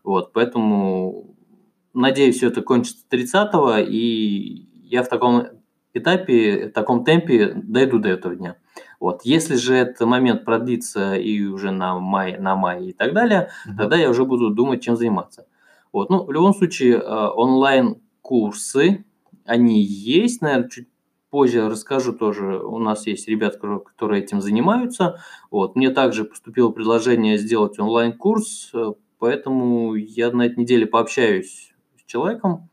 Вот, 0.02 0.32
поэтому 0.32 1.36
надеюсь, 1.94 2.36
все 2.36 2.48
это 2.48 2.62
кончится 2.62 3.04
30-го, 3.10 3.76
и 3.78 4.66
я 4.88 5.02
в 5.02 5.08
таком 5.08 5.46
этапе, 5.94 6.68
в 6.68 6.72
таком 6.72 7.04
темпе 7.04 7.52
дойду 7.54 7.98
до 7.98 8.08
этого 8.08 8.34
дня. 8.34 8.56
Вот. 9.00 9.22
Если 9.24 9.54
же 9.54 9.74
этот 9.74 10.06
момент 10.06 10.44
продлится 10.44 11.14
и 11.14 11.42
уже 11.44 11.70
на 11.70 11.98
май, 11.98 12.38
на 12.38 12.56
май 12.56 12.86
и 12.86 12.92
так 12.92 13.14
далее, 13.14 13.50
mm-hmm. 13.66 13.76
тогда 13.76 13.96
я 13.96 14.10
уже 14.10 14.24
буду 14.24 14.50
думать, 14.50 14.82
чем 14.82 14.96
заниматься. 14.96 15.46
Вот. 15.92 16.10
Ну, 16.10 16.24
в 16.24 16.32
любом 16.32 16.54
случае, 16.54 16.96
э, 16.96 17.00
онлайн-курсы, 17.00 19.04
они 19.44 19.82
есть, 19.82 20.42
наверное, 20.42 20.68
чуть 20.68 20.88
позже 21.30 21.68
расскажу 21.68 22.12
тоже. 22.12 22.58
У 22.58 22.78
нас 22.78 23.06
есть 23.06 23.28
ребята, 23.28 23.58
которые 23.58 24.22
этим 24.22 24.40
занимаются. 24.40 25.20
Вот. 25.50 25.76
Мне 25.76 25.90
также 25.90 26.24
поступило 26.24 26.70
предложение 26.70 27.38
сделать 27.38 27.78
онлайн-курс, 27.78 28.70
э, 28.74 28.92
поэтому 29.18 29.94
я 29.94 30.30
на 30.32 30.46
этой 30.46 30.60
неделе 30.60 30.86
пообщаюсь 30.86 31.72
с 31.96 32.04
человеком, 32.04 32.68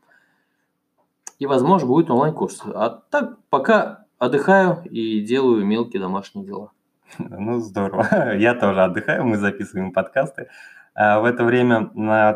и, 1.38 1.46
возможно, 1.46 1.86
будет 1.86 2.10
онлайн-курс. 2.10 2.62
А 2.66 3.02
так, 3.10 3.38
пока 3.50 4.05
отдыхаю 4.18 4.82
и 4.84 5.20
делаю 5.20 5.64
мелкие 5.64 6.00
домашние 6.00 6.46
дела. 6.46 6.70
Ну, 7.18 7.60
здорово. 7.60 8.34
Я 8.36 8.54
тоже 8.54 8.82
отдыхаю, 8.82 9.24
мы 9.24 9.36
записываем 9.36 9.92
подкасты. 9.92 10.48
А, 10.94 11.20
в 11.20 11.24
это 11.24 11.44
время 11.44 11.90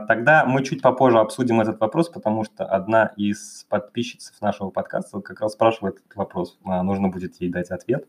тогда 0.07 0.45
мы 0.45 0.63
чуть 0.65 0.83
попозже 0.83 1.19
обсудим 1.19 1.61
этот 1.61 1.81
вопрос, 1.81 2.09
потому 2.09 2.45
что 2.45 2.65
одна 2.65 3.07
из 3.17 3.67
подписчиц 3.69 4.33
нашего 4.41 4.71
подкаста 4.71 5.21
как 5.21 5.41
раз 5.41 5.53
спрашивает 5.53 5.97
этот 5.97 6.15
вопрос. 6.15 6.59
А, 6.65 6.83
нужно 6.83 7.09
будет 7.09 7.41
ей 7.41 7.51
дать 7.51 7.71
ответ. 7.71 8.07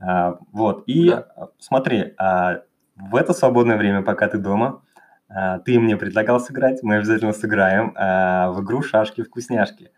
А, 0.00 0.38
вот, 0.52 0.84
и 0.86 1.10
да. 1.10 1.26
смотри, 1.58 2.14
в 2.18 3.14
это 3.14 3.34
свободное 3.34 3.76
время, 3.76 4.02
пока 4.02 4.28
ты 4.28 4.38
дома, 4.38 4.82
ты 5.64 5.78
мне 5.78 5.96
предлагал 5.96 6.40
сыграть, 6.40 6.82
мы 6.82 6.96
обязательно 6.96 7.32
сыграем 7.32 7.92
в 7.92 8.60
игру 8.62 8.80
«Шашки-вкусняшки». 8.80 9.90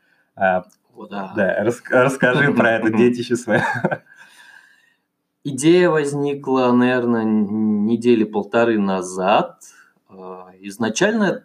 О, 0.99 1.07
да. 1.07 1.33
Да, 1.37 1.65
расскажи 1.91 2.53
про 2.57 2.73
это 2.73 2.91
детище 2.91 3.37
свое. 3.37 3.65
Идея 5.45 5.91
возникла, 5.91 6.73
наверное, 6.73 7.25
недели 7.25 8.25
полторы 8.25 8.79
назад. 8.81 9.61
А, 10.09 10.51
изначально, 10.61 11.45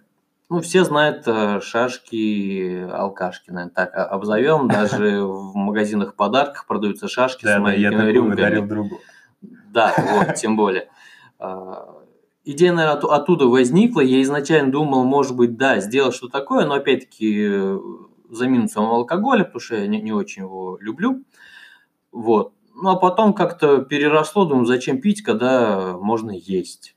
ну, 0.49 0.59
все 0.61 0.83
знают 0.83 1.23
э, 1.27 1.61
шашки, 1.61 2.89
алкашки, 2.91 3.51
наверное, 3.51 3.73
так 3.73 3.95
обзовем. 3.95 4.67
Даже 4.69 5.21
в 5.23 5.55
магазинах 5.55 6.15
подарков 6.15 6.65
продаются 6.65 7.07
шашки 7.07 7.45
с 7.45 7.59
моими 7.59 7.95
да, 7.95 8.03
я 8.03 8.11
рюмками. 8.11 8.41
дарил 8.41 8.65
другу. 8.65 8.99
Да, 9.41 9.93
вот, 9.95 10.33
тем 10.35 10.57
более. 10.57 10.89
А, 11.37 12.01
идея, 12.43 12.73
наверное, 12.73 12.99
оттуда 13.11 13.45
возникла. 13.45 14.01
Я 14.01 14.23
изначально 14.23 14.71
думал, 14.71 15.03
может 15.03 15.35
быть, 15.35 15.55
да, 15.57 15.79
сделать 15.79 16.15
что 16.15 16.27
такое, 16.27 16.65
но 16.65 16.73
опять-таки 16.73 17.77
за 18.33 18.47
минусом 18.47 18.85
алкоголя, 18.85 19.43
потому 19.43 19.59
что 19.59 19.75
я 19.75 19.87
не, 19.87 20.01
не 20.01 20.11
очень 20.11 20.43
его 20.43 20.77
люблю. 20.79 21.23
Вот. 22.11 22.53
Ну, 22.75 22.89
а 22.89 22.95
потом 22.95 23.33
как-то 23.33 23.79
переросло, 23.79 24.45
думаю, 24.45 24.65
зачем 24.65 24.99
пить, 24.99 25.21
когда 25.21 25.97
можно 25.97 26.31
есть. 26.31 26.95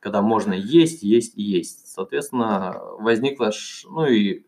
Когда 0.00 0.20
можно 0.20 0.52
есть, 0.52 1.02
есть 1.02 1.34
есть. 1.36 1.86
Соответственно, 1.86 2.80
возникла, 2.98 3.52
ну 3.88 4.06
и 4.06 4.44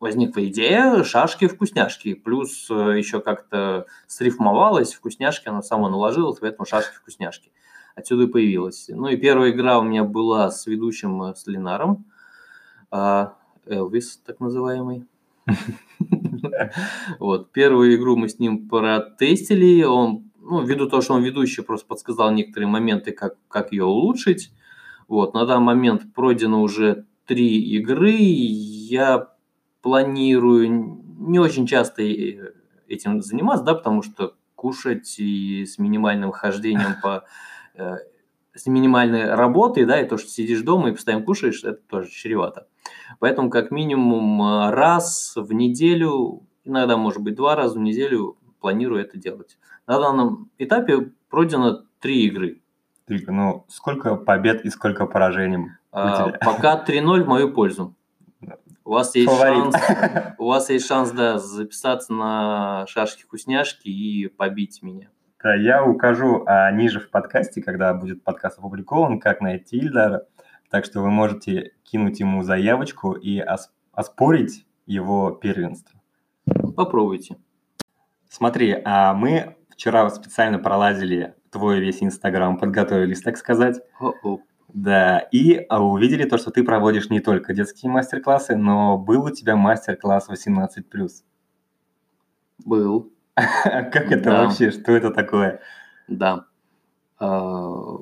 возникла 0.00 0.44
идея 0.48 1.04
шашки-вкусняшки. 1.04 2.14
Плюс 2.14 2.68
э, 2.68 2.98
еще 2.98 3.20
как-то 3.20 3.86
срифмовалась, 4.08 4.94
вкусняшки 4.94 5.48
она 5.48 5.62
сама 5.62 5.88
наложила, 5.88 6.36
поэтому 6.38 6.66
шашки-вкусняшки. 6.66 7.52
Отсюда 7.94 8.24
и 8.24 8.26
появилась. 8.26 8.86
Ну 8.88 9.06
и 9.06 9.16
первая 9.16 9.52
игра 9.52 9.78
у 9.78 9.82
меня 9.82 10.02
была 10.02 10.50
с 10.50 10.66
ведущим, 10.66 11.22
э, 11.22 11.34
с 11.36 11.46
Ленаром. 11.46 12.06
А, 12.90 13.36
Элвис, 13.66 14.16
так 14.26 14.40
называемый. 14.40 15.06
Вот, 17.18 17.52
первую 17.52 17.94
игру 17.96 18.16
мы 18.16 18.28
с 18.28 18.38
ним 18.38 18.68
протестили, 18.68 19.82
он, 19.82 20.30
ну, 20.40 20.62
ввиду 20.62 20.88
того, 20.88 21.02
что 21.02 21.14
он 21.14 21.22
ведущий, 21.22 21.62
просто 21.62 21.86
подсказал 21.86 22.30
некоторые 22.32 22.68
моменты, 22.68 23.12
как, 23.12 23.36
как 23.48 23.72
ее 23.72 23.84
улучшить. 23.84 24.52
Вот, 25.08 25.34
на 25.34 25.46
данный 25.46 25.64
момент 25.64 26.12
пройдено 26.14 26.62
уже 26.62 27.06
три 27.26 27.60
игры, 27.76 28.12
я 28.12 29.28
планирую 29.82 31.00
не 31.18 31.38
очень 31.38 31.66
часто 31.66 32.02
этим 32.02 33.22
заниматься, 33.22 33.64
да, 33.64 33.74
потому 33.74 34.02
что 34.02 34.34
кушать 34.54 35.18
и 35.18 35.64
с 35.66 35.78
минимальным 35.78 36.30
хождением 36.30 36.94
по 37.02 37.24
э, 37.74 37.96
с 38.54 38.66
минимальной 38.66 39.34
работой, 39.34 39.84
да, 39.84 40.00
и 40.00 40.08
то, 40.08 40.18
что 40.18 40.28
сидишь 40.28 40.62
дома 40.62 40.90
и 40.90 40.92
постоянно 40.92 41.24
кушаешь, 41.24 41.64
это 41.64 41.80
тоже 41.88 42.10
чревато. 42.10 42.66
Поэтому 43.18 43.50
как 43.50 43.70
минимум 43.70 44.42
э, 44.42 44.70
раз 44.70 45.34
в 45.36 45.52
неделю, 45.52 46.42
иногда 46.64 46.96
может 46.96 47.22
быть 47.22 47.34
два 47.34 47.56
раза 47.56 47.78
в 47.78 47.82
неделю 47.82 48.36
планирую 48.60 49.00
это 49.00 49.18
делать. 49.18 49.58
На 49.86 49.98
данном 49.98 50.50
этапе 50.58 51.12
пройдено 51.30 51.84
три 52.00 52.26
игры. 52.26 52.60
Ну, 53.08 53.64
сколько 53.68 54.16
побед 54.16 54.64
и 54.64 54.70
сколько 54.70 55.06
поражений? 55.06 55.70
А, 55.90 56.30
пока 56.30 56.82
3-0 56.82 57.24
в 57.24 57.26
мою 57.26 57.52
пользу. 57.52 57.94
У 58.84 58.92
вас 58.92 59.14
есть 59.14 59.30
Фаворит. 59.30 59.72
шанс, 59.72 60.34
у 60.38 60.46
вас 60.46 60.70
есть 60.70 60.86
шанс, 60.86 61.10
да, 61.12 61.38
записаться 61.38 62.12
на 62.12 62.84
шашки-вкусняшки 62.88 63.88
и 63.88 64.28
побить 64.28 64.82
меня. 64.82 65.10
Да, 65.42 65.54
я 65.56 65.84
укажу 65.84 66.44
а, 66.46 66.70
ниже 66.70 67.00
в 67.00 67.10
подкасте, 67.10 67.62
когда 67.62 67.92
будет 67.94 68.22
подкаст 68.22 68.58
опубликован, 68.58 69.18
как 69.18 69.40
найти 69.40 69.76
Ильдара. 69.76 70.26
Так 70.70 70.84
что 70.84 71.00
вы 71.00 71.10
можете 71.10 71.72
кинуть 71.82 72.20
ему 72.20 72.42
заявочку 72.42 73.12
и 73.12 73.40
ос- 73.40 73.72
оспорить 73.92 74.66
его 74.86 75.32
первенство. 75.32 76.00
Попробуйте. 76.76 77.38
Смотри, 78.28 78.80
а 78.84 79.14
мы 79.14 79.56
вчера 79.70 80.08
специально 80.10 80.58
пролазили 80.60 81.34
твой 81.50 81.80
весь 81.80 82.02
Инстаграм, 82.02 82.56
подготовились, 82.56 83.20
так 83.20 83.36
сказать. 83.36 83.80
О-о. 83.98 84.38
Да, 84.68 85.18
и 85.18 85.66
а, 85.68 85.84
увидели 85.84 86.24
то, 86.24 86.38
что 86.38 86.52
ты 86.52 86.62
проводишь 86.62 87.10
не 87.10 87.20
только 87.20 87.52
детские 87.52 87.90
мастер-классы, 87.90 88.56
но 88.56 88.96
был 88.96 89.24
у 89.24 89.30
тебя 89.30 89.56
мастер-класс 89.56 90.30
18+. 90.30 90.84
Был. 92.64 93.12
Как 93.34 94.12
это 94.12 94.24
да. 94.24 94.44
вообще? 94.44 94.70
Что 94.70 94.92
это 94.92 95.10
такое? 95.10 95.60
Да. 96.08 96.46
А, 97.18 97.98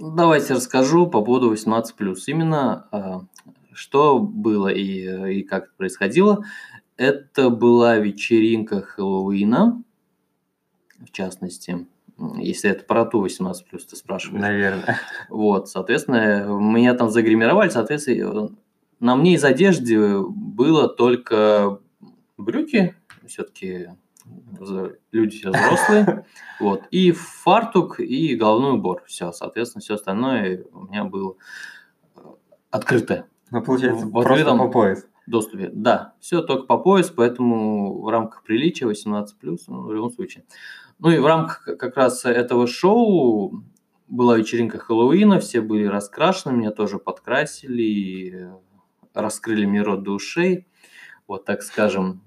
давайте 0.00 0.54
расскажу 0.54 1.06
по 1.06 1.22
поводу 1.22 1.52
18+. 1.52 1.92
Именно 2.26 2.88
а, 2.90 3.20
что 3.72 4.18
было 4.18 4.68
и, 4.68 5.38
и 5.40 5.42
как 5.42 5.64
это 5.64 5.72
происходило. 5.76 6.44
Это 6.96 7.50
была 7.50 7.96
вечеринка 7.98 8.80
Хэллоуина, 8.80 9.82
в 10.98 11.10
частности. 11.12 11.86
Если 12.38 12.70
это 12.70 12.84
про 12.84 13.04
ту 13.04 13.20
18 13.20 13.66
плюс 13.66 13.84
ты 13.84 13.96
спрашиваешь. 13.96 14.40
Наверное. 14.40 14.98
Вот, 15.28 15.68
соответственно, 15.68 16.46
меня 16.48 16.94
там 16.94 17.10
загримировали, 17.10 17.68
соответственно, 17.68 18.48
на 19.00 19.16
мне 19.16 19.34
из 19.34 19.44
одежды 19.44 20.22
было 20.22 20.88
только 20.88 21.80
брюки, 22.38 22.94
все-таки 23.26 23.88
люди 25.12 25.38
все 25.38 25.50
взрослые, 25.50 26.24
вот, 26.60 26.82
и 26.90 27.12
фартук, 27.12 28.00
и 28.00 28.34
головной 28.34 28.74
убор, 28.74 29.02
все, 29.06 29.32
соответственно, 29.32 29.82
все 29.82 29.94
остальное 29.94 30.64
у 30.72 30.84
меня 30.84 31.04
было 31.04 31.36
э, 32.16 32.20
открытое. 32.70 33.28
Ну, 33.50 33.62
получается, 33.62 34.06
в 34.06 34.10
просто 34.10 34.56
по 34.56 34.68
пояс. 34.68 35.06
Доступе, 35.26 35.70
да, 35.72 36.14
все 36.20 36.40
только 36.40 36.66
по 36.66 36.78
пояс, 36.78 37.10
поэтому 37.10 38.02
в 38.02 38.08
рамках 38.08 38.44
приличия 38.44 38.86
18+, 38.86 39.26
ну, 39.66 39.82
в 39.82 39.92
любом 39.92 40.10
случае. 40.10 40.44
Ну 40.98 41.10
и 41.10 41.18
в 41.18 41.26
рамках 41.26 41.64
как 41.64 41.96
раз 41.96 42.24
этого 42.24 42.66
шоу 42.66 43.64
была 44.08 44.36
вечеринка 44.38 44.78
Хэллоуина, 44.78 45.40
все 45.40 45.60
были 45.60 45.84
раскрашены, 45.84 46.52
меня 46.52 46.70
тоже 46.70 46.98
подкрасили, 46.98 48.50
раскрыли 49.14 49.66
мне 49.66 49.82
рот 49.82 50.04
до 50.04 50.12
ушей 50.12 50.66
вот 51.26 51.44
так 51.44 51.62
скажем. 51.62 52.22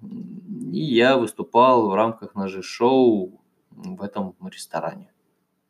И 0.72 0.80
я 0.80 1.18
выступал 1.18 1.90
в 1.90 1.94
рамках 1.94 2.36
нашего 2.36 2.64
шоу 2.64 3.42
в 3.72 4.02
этом 4.02 4.36
ресторане. 4.42 5.12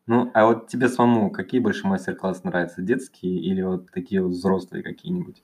Ну, 0.08 0.32
а 0.34 0.48
вот 0.48 0.68
тебе 0.68 0.90
самому 0.90 1.30
какие 1.30 1.62
больше 1.62 1.86
мастер-классы 1.86 2.42
нравятся, 2.44 2.82
детские 2.82 3.40
или 3.40 3.62
вот 3.62 3.92
такие 3.92 4.24
вот 4.24 4.32
взрослые 4.32 4.84
какие-нибудь? 4.84 5.42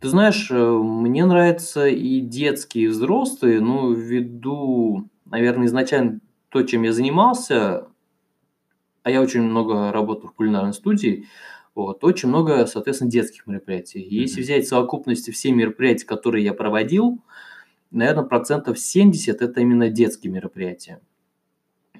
Ты 0.00 0.08
знаешь, 0.08 0.50
э, 0.50 0.54
мне 0.54 1.24
нравятся 1.24 1.86
и 1.86 2.20
детские, 2.20 2.84
и 2.84 2.88
взрослые, 2.88 3.60
ну, 3.60 3.92
ввиду, 3.92 5.08
наверное, 5.24 5.66
изначально 5.66 6.20
то, 6.50 6.62
чем 6.62 6.82
я 6.82 6.92
занимался, 6.92 7.88
а 9.02 9.10
я 9.10 9.20
очень 9.20 9.42
много 9.42 9.92
работал 9.92 10.28
в 10.28 10.34
кулинарной 10.34 10.74
студии, 10.74 11.26
вот. 11.86 12.04
Очень 12.04 12.28
много, 12.28 12.66
соответственно, 12.66 13.10
детских 13.10 13.46
мероприятий. 13.46 14.00
Mm-hmm. 14.00 14.20
Если 14.20 14.42
взять 14.42 14.66
в 14.66 14.68
совокупности 14.68 15.30
все 15.30 15.50
мероприятия, 15.50 16.06
которые 16.06 16.44
я 16.44 16.52
проводил, 16.52 17.22
наверное, 17.90 18.24
процентов 18.24 18.78
70 18.78 19.40
это 19.40 19.60
именно 19.60 19.88
детские 19.88 20.30
мероприятия. 20.30 21.00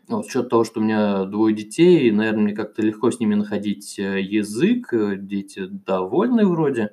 Вот, 0.07 0.27
с 0.27 0.43
того, 0.49 0.65
что 0.65 0.81
у 0.81 0.83
меня 0.83 1.25
двое 1.25 1.55
детей, 1.55 2.11
наверное, 2.11 2.43
мне 2.43 2.55
как-то 2.55 2.83
легко 2.83 3.11
с 3.11 3.21
ними 3.21 3.35
находить 3.37 3.99
э, 3.99 4.21
язык, 4.21 4.93
э, 4.93 5.17
дети 5.17 5.67
довольны 5.67 6.45
вроде. 6.47 6.91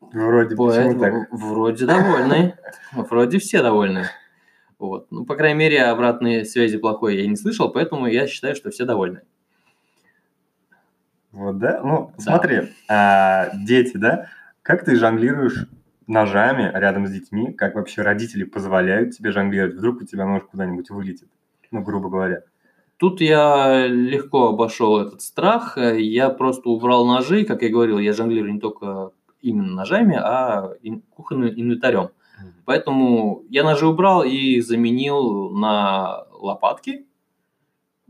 Вроде 0.00 0.56
Поэтому, 0.56 1.00
так? 1.00 1.28
Вроде 1.30 1.86
довольны, 1.86 2.56
вроде 2.92 3.38
все 3.38 3.62
довольны. 3.62 4.06
Вот. 4.80 5.12
Ну, 5.12 5.24
по 5.24 5.36
крайней 5.36 5.58
мере, 5.58 5.84
обратной 5.84 6.44
связи 6.44 6.76
плохой 6.78 7.18
я 7.18 7.26
не 7.28 7.36
слышал, 7.36 7.70
поэтому 7.70 8.08
я 8.08 8.26
считаю, 8.26 8.56
что 8.56 8.70
все 8.70 8.84
довольны. 8.84 9.22
Вот, 11.34 11.58
да? 11.58 11.80
Ну, 11.82 12.12
да. 12.16 12.22
смотри, 12.22 12.72
а, 12.88 13.50
дети, 13.54 13.96
да? 13.96 14.28
Как 14.62 14.84
ты 14.84 14.94
жонглируешь 14.94 15.66
ножами 16.06 16.70
рядом 16.72 17.06
с 17.06 17.10
детьми? 17.10 17.52
Как 17.52 17.74
вообще 17.74 18.02
родители 18.02 18.44
позволяют 18.44 19.16
тебе 19.16 19.32
жонглировать? 19.32 19.74
Вдруг 19.74 20.02
у 20.02 20.04
тебя 20.04 20.26
нож 20.26 20.42
куда-нибудь 20.44 20.90
вылетит? 20.90 21.28
Ну, 21.70 21.82
грубо 21.82 22.08
говоря. 22.08 22.42
Тут 22.98 23.20
я 23.20 23.88
легко 23.88 24.48
обошел 24.50 25.00
этот 25.00 25.22
страх. 25.22 25.76
Я 25.76 26.30
просто 26.30 26.68
убрал 26.68 27.04
ножи. 27.04 27.44
Как 27.44 27.62
я 27.62 27.68
говорил, 27.68 27.98
я 27.98 28.12
жонглирую 28.12 28.54
не 28.54 28.60
только 28.60 29.10
именно 29.42 29.72
ножами, 29.72 30.16
а 30.16 30.74
кухонным 31.10 31.48
инвентарем. 31.50 32.10
Поэтому 32.64 33.42
я 33.50 33.64
ножи 33.64 33.86
убрал 33.86 34.22
и 34.22 34.60
заменил 34.60 35.50
на 35.50 36.24
лопатки, 36.32 37.06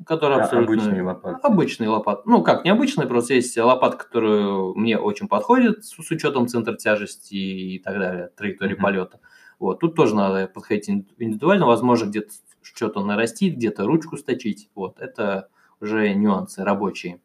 которые 0.06 0.40
а, 0.40 0.44
абсолютно... 0.44 0.75
Обычные 0.75 1.02
лопатки. 1.02 1.46
Обычные 1.46 1.88
лопатки. 1.88 2.28
Ну, 2.28 2.42
как, 2.42 2.64
необычные, 2.64 3.06
просто 3.06 3.34
есть 3.34 3.56
лопатка, 3.56 4.04
которая 4.04 4.73
мне 4.75 4.99
очень 4.99 5.28
подходит 5.28 5.84
с, 5.84 5.90
с 5.90 6.11
учетом 6.11 6.49
центра 6.49 6.75
тяжести 6.75 7.34
и 7.34 7.78
так 7.78 7.99
далее, 7.99 8.30
траектории 8.37 8.76
mm-hmm. 8.76 8.82
полета. 8.82 9.20
Вот, 9.58 9.80
тут 9.80 9.94
тоже 9.94 10.14
надо 10.14 10.46
подходить 10.46 10.88
индивидуально, 10.90 11.66
возможно, 11.66 12.06
где-то 12.06 12.32
что-то 12.62 13.04
нарастить, 13.04 13.56
где-то 13.56 13.87
ручку 13.87 14.16
сточить. 14.16 14.68
Вот, 14.75 15.00
это 15.00 15.49
уже 15.80 16.12
нюансы 16.14 16.64
рабочие. 16.64 17.20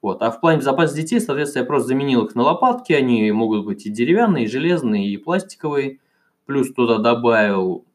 Вот. 0.00 0.22
А 0.22 0.30
в 0.30 0.40
плане 0.40 0.58
безопасности 0.58 1.00
детей, 1.00 1.20
соответственно, 1.20 1.62
я 1.62 1.66
просто 1.66 1.88
заменил 1.88 2.26
их 2.26 2.34
на 2.34 2.42
лопатки. 2.42 2.92
Они 2.92 3.32
могут 3.32 3.64
быть 3.64 3.86
и 3.86 3.90
деревянные, 3.90 4.44
и 4.44 4.48
железные, 4.48 5.08
и 5.08 5.16
пластиковые. 5.16 5.98
Плюс 6.44 6.72
туда 6.74 6.98
добавил 6.98 7.86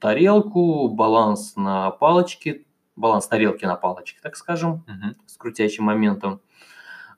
тарелку, 0.00 0.88
баланс 0.88 1.54
на 1.56 1.90
палочке, 1.90 2.64
баланс 2.96 3.26
тарелки 3.28 3.64
на 3.64 3.76
палочке, 3.76 4.18
так 4.22 4.36
скажем, 4.36 4.84
угу. 4.86 5.14
с 5.26 5.36
крутящим 5.36 5.84
моментом. 5.84 6.40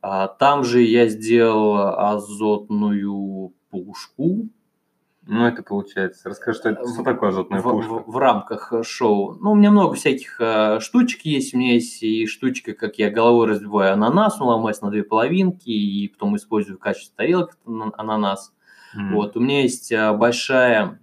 А, 0.02 0.28
там 0.28 0.64
же 0.64 0.82
я 0.82 1.08
сделал 1.08 1.76
азотную 1.76 3.54
пушку, 3.70 4.48
ну, 5.30 5.46
это 5.46 5.62
получается. 5.62 6.30
Расскажи, 6.30 6.58
что, 6.58 6.70
это, 6.70 6.88
что 6.88 7.02
такое 7.02 7.28
азотная 7.28 7.60
в, 7.60 7.64
пушка? 7.64 7.88
В, 7.90 8.12
в 8.12 8.16
рамках 8.16 8.72
э, 8.72 8.82
шоу. 8.82 9.34
Ну, 9.34 9.52
у 9.52 9.54
меня 9.54 9.70
много 9.70 9.94
всяких 9.94 10.40
э, 10.40 10.80
штучек 10.80 11.20
есть. 11.26 11.52
У 11.52 11.58
меня 11.58 11.74
есть 11.74 12.02
и 12.02 12.26
штучка, 12.26 12.72
как 12.72 12.96
я 12.98 13.10
головой 13.10 13.46
разбиваю 13.46 13.92
ананас, 13.92 14.38
ну, 14.38 14.46
ломаюсь 14.46 14.80
на 14.80 14.90
две 14.90 15.02
половинки, 15.02 15.68
и 15.68 16.08
потом 16.08 16.34
использую 16.36 16.78
в 16.78 16.80
качестве 16.80 17.12
тарелок 17.14 17.58
ананас. 17.66 18.54
Mm-hmm. 18.96 19.12
Вот. 19.12 19.36
У 19.36 19.40
меня 19.40 19.60
есть 19.60 19.92
э, 19.92 20.14
большая 20.14 20.98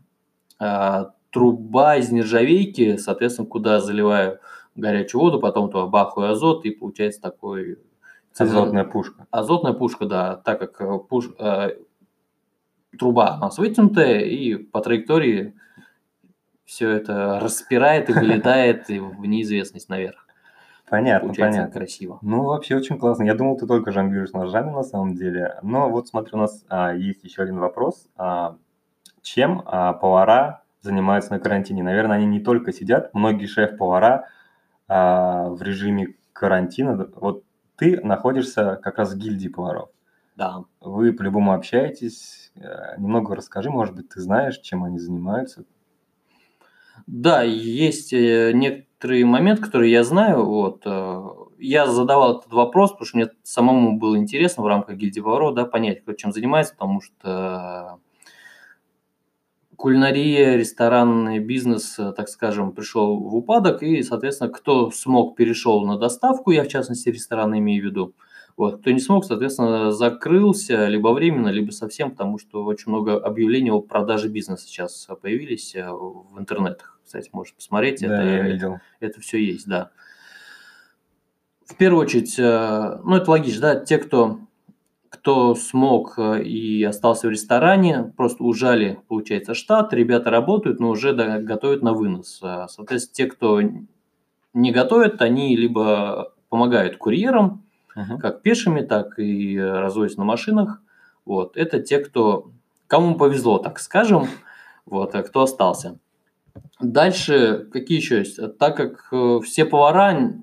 э, 0.60 1.06
труба 1.30 1.98
из 1.98 2.12
нержавейки, 2.12 2.98
соответственно, 2.98 3.48
куда 3.48 3.80
заливаю 3.80 4.40
горячую 4.76 5.22
воду, 5.22 5.40
потом 5.40 5.70
туда 5.70 5.88
бахаю 5.88 6.32
азот, 6.32 6.66
и 6.66 6.72
получается 6.72 7.22
такой... 7.22 7.80
Азотная 8.38 8.84
пушка. 8.84 9.28
Азотная 9.32 9.74
пушка, 9.74 10.06
да. 10.06 10.36
Так 10.36 10.60
как 10.60 10.82
э, 10.82 11.00
пуш, 11.00 11.30
э, 11.40 11.70
труба 12.98 13.38
у 13.38 13.42
нас 13.42 13.58
вытянутая, 13.58 14.20
и 14.20 14.56
по 14.56 14.82
траектории 14.82 15.56
все 16.66 16.90
это 16.90 17.40
распирает 17.40 18.10
и 18.10 18.14
вылетает 18.14 18.90
и 18.90 19.00
в 19.00 19.26
неизвестность 19.26 19.88
наверх. 19.88 20.26
Понятно, 20.90 21.30
Получается 21.30 21.62
понятно. 21.62 21.80
красиво. 21.80 22.20
Ну, 22.22 22.44
вообще 22.44 22.76
очень 22.76 23.00
классно. 23.00 23.24
Я 23.24 23.34
думал, 23.34 23.58
ты 23.58 23.66
только 23.66 23.92
жонглируешь 23.92 24.34
ножами 24.34 24.70
на 24.70 24.84
самом 24.84 25.16
деле. 25.16 25.58
Но 25.64 25.90
вот 25.90 26.08
смотри, 26.08 26.34
у 26.34 26.38
нас 26.38 26.64
а, 26.70 26.94
есть 26.94 27.24
еще 27.24 27.42
один 27.42 27.58
вопрос. 27.58 28.08
А, 28.18 28.58
чем 29.22 29.64
а, 29.66 29.94
повара 29.94 30.62
занимаются 30.82 31.32
на 31.32 31.40
карантине? 31.40 31.82
Наверное, 31.82 32.18
они 32.18 32.28
не 32.28 32.40
только 32.40 32.72
сидят. 32.72 33.12
Многие 33.14 33.48
шеф-повара 33.48 34.28
а, 34.88 35.50
в 35.50 35.62
режиме 35.62 36.16
карантина. 36.34 37.10
Вот 37.16 37.44
ты 37.76 38.00
находишься 38.02 38.80
как 38.82 38.98
раз 38.98 39.14
в 39.14 39.18
гильдии 39.18 39.48
поваров. 39.48 39.90
Да. 40.36 40.66
Вы 40.82 41.14
по-любому 41.14 41.54
общаетесь. 41.54 42.52
Э, 42.56 42.98
немного 42.98 43.36
расскажи, 43.36 43.70
может 43.70 43.96
быть, 43.96 44.10
ты 44.10 44.22
знаешь, 44.22 44.60
чем 44.60 44.84
они 44.84 45.00
занимаются? 45.00 45.64
Да, 47.08 47.44
есть 47.44 48.12
э, 48.14 48.52
некоторые 48.54 49.26
моменты, 49.26 49.64
которые 49.64 49.92
я 49.92 50.04
знаю. 50.04 50.46
Вот. 50.46 50.82
Э, 50.86 51.24
я 51.58 51.88
задавал 51.88 52.40
этот 52.40 52.52
вопрос, 52.52 52.92
потому 52.92 53.08
что 53.08 53.18
мне 53.18 53.30
самому 53.44 53.98
было 53.98 54.18
интересно 54.18 54.64
в 54.64 54.68
рамках 54.68 54.98
гильдии 54.98 55.22
поваров 55.22 55.56
да, 55.56 55.66
понять, 55.66 56.02
кто 56.02 56.14
чем 56.14 56.34
занимается, 56.34 56.74
потому 56.74 57.00
что 57.00 58.00
кулинария, 59.78 60.56
ресторанный 60.56 61.40
бизнес, 61.40 61.96
так 61.96 62.30
скажем, 62.30 62.72
пришел 62.72 63.18
в 63.18 63.36
упадок, 63.36 63.84
и, 63.84 64.04
соответственно, 64.04 64.50
кто 64.50 64.92
смог, 64.92 65.36
перешел 65.36 65.86
на 65.86 65.98
доставку, 65.98 66.52
я 66.52 66.64
в 66.64 66.68
частности 66.68 67.10
рестораны 67.10 67.60
имею 67.60 67.84
в 67.84 67.86
виду, 67.86 68.16
вот. 68.58 68.80
Кто 68.80 68.92
не 68.92 69.00
смог, 69.00 69.26
соответственно, 69.26 69.92
закрылся 69.92 70.88
либо 70.88 71.10
временно, 71.10 71.50
либо 71.50 71.72
совсем, 71.72 72.12
потому 72.12 72.40
что 72.40 72.64
очень 72.64 72.90
много 72.90 73.18
объявлений 73.18 73.72
о 73.72 73.82
продаже 73.82 74.30
бизнеса 74.30 74.66
сейчас 74.66 75.08
появились 75.22 75.76
э, 75.76 75.90
в 75.92 76.40
интернетах. 76.40 76.98
Кстати, 77.04 77.30
можешь 77.34 77.54
посмотреть. 77.54 78.00
Да, 78.02 78.24
это, 78.24 78.30
я 78.30 78.42
видел. 78.44 78.74
Это, 78.74 78.82
это 79.02 79.20
все 79.20 79.44
есть, 79.44 79.68
да. 79.68 79.92
В 81.66 81.76
первую 81.76 82.04
очередь, 82.04 82.40
э, 82.40 83.00
ну 83.04 83.18
это 83.18 83.30
логично, 83.30 83.62
да, 83.62 83.76
те, 83.76 83.98
кто, 83.98 84.40
кто 85.10 85.56
смог 85.56 86.16
э, 86.18 86.44
и 86.44 86.84
остался 86.84 87.28
в 87.28 87.32
ресторане, 87.32 88.14
просто 88.18 88.44
ужали, 88.44 89.00
получается, 89.08 89.54
штат, 89.54 89.94
ребята 89.94 90.30
работают, 90.30 90.80
но 90.80 90.90
уже 90.90 91.14
готовят 91.14 91.82
на 91.82 91.94
вынос. 91.94 92.42
Соответственно, 92.68 93.14
те, 93.14 93.26
кто 93.26 93.62
не 94.54 94.72
готовят, 94.72 95.22
они 95.22 95.56
либо 95.56 96.34
помогают 96.50 96.98
курьерам, 96.98 97.64
uh-huh. 97.96 98.18
как 98.20 98.42
пешими, 98.42 98.82
так 98.82 99.20
и 99.20 99.60
разводятся 99.60 100.20
на 100.20 100.26
машинах. 100.26 100.82
Вот. 101.26 101.58
Это 101.58 101.82
те, 101.82 102.00
кто, 102.00 102.52
кому 102.88 103.16
повезло, 103.16 103.58
так 103.58 103.80
скажем, 103.80 104.28
вот, 104.86 105.16
а 105.16 105.24
кто 105.24 105.42
остался. 105.42 106.00
Дальше, 106.80 107.68
какие 107.72 107.98
еще 107.98 108.20
есть? 108.20 108.40
Так 108.58 108.78
как 108.78 109.08
э, 109.12 109.40
все 109.44 109.66
повара, 109.66 110.34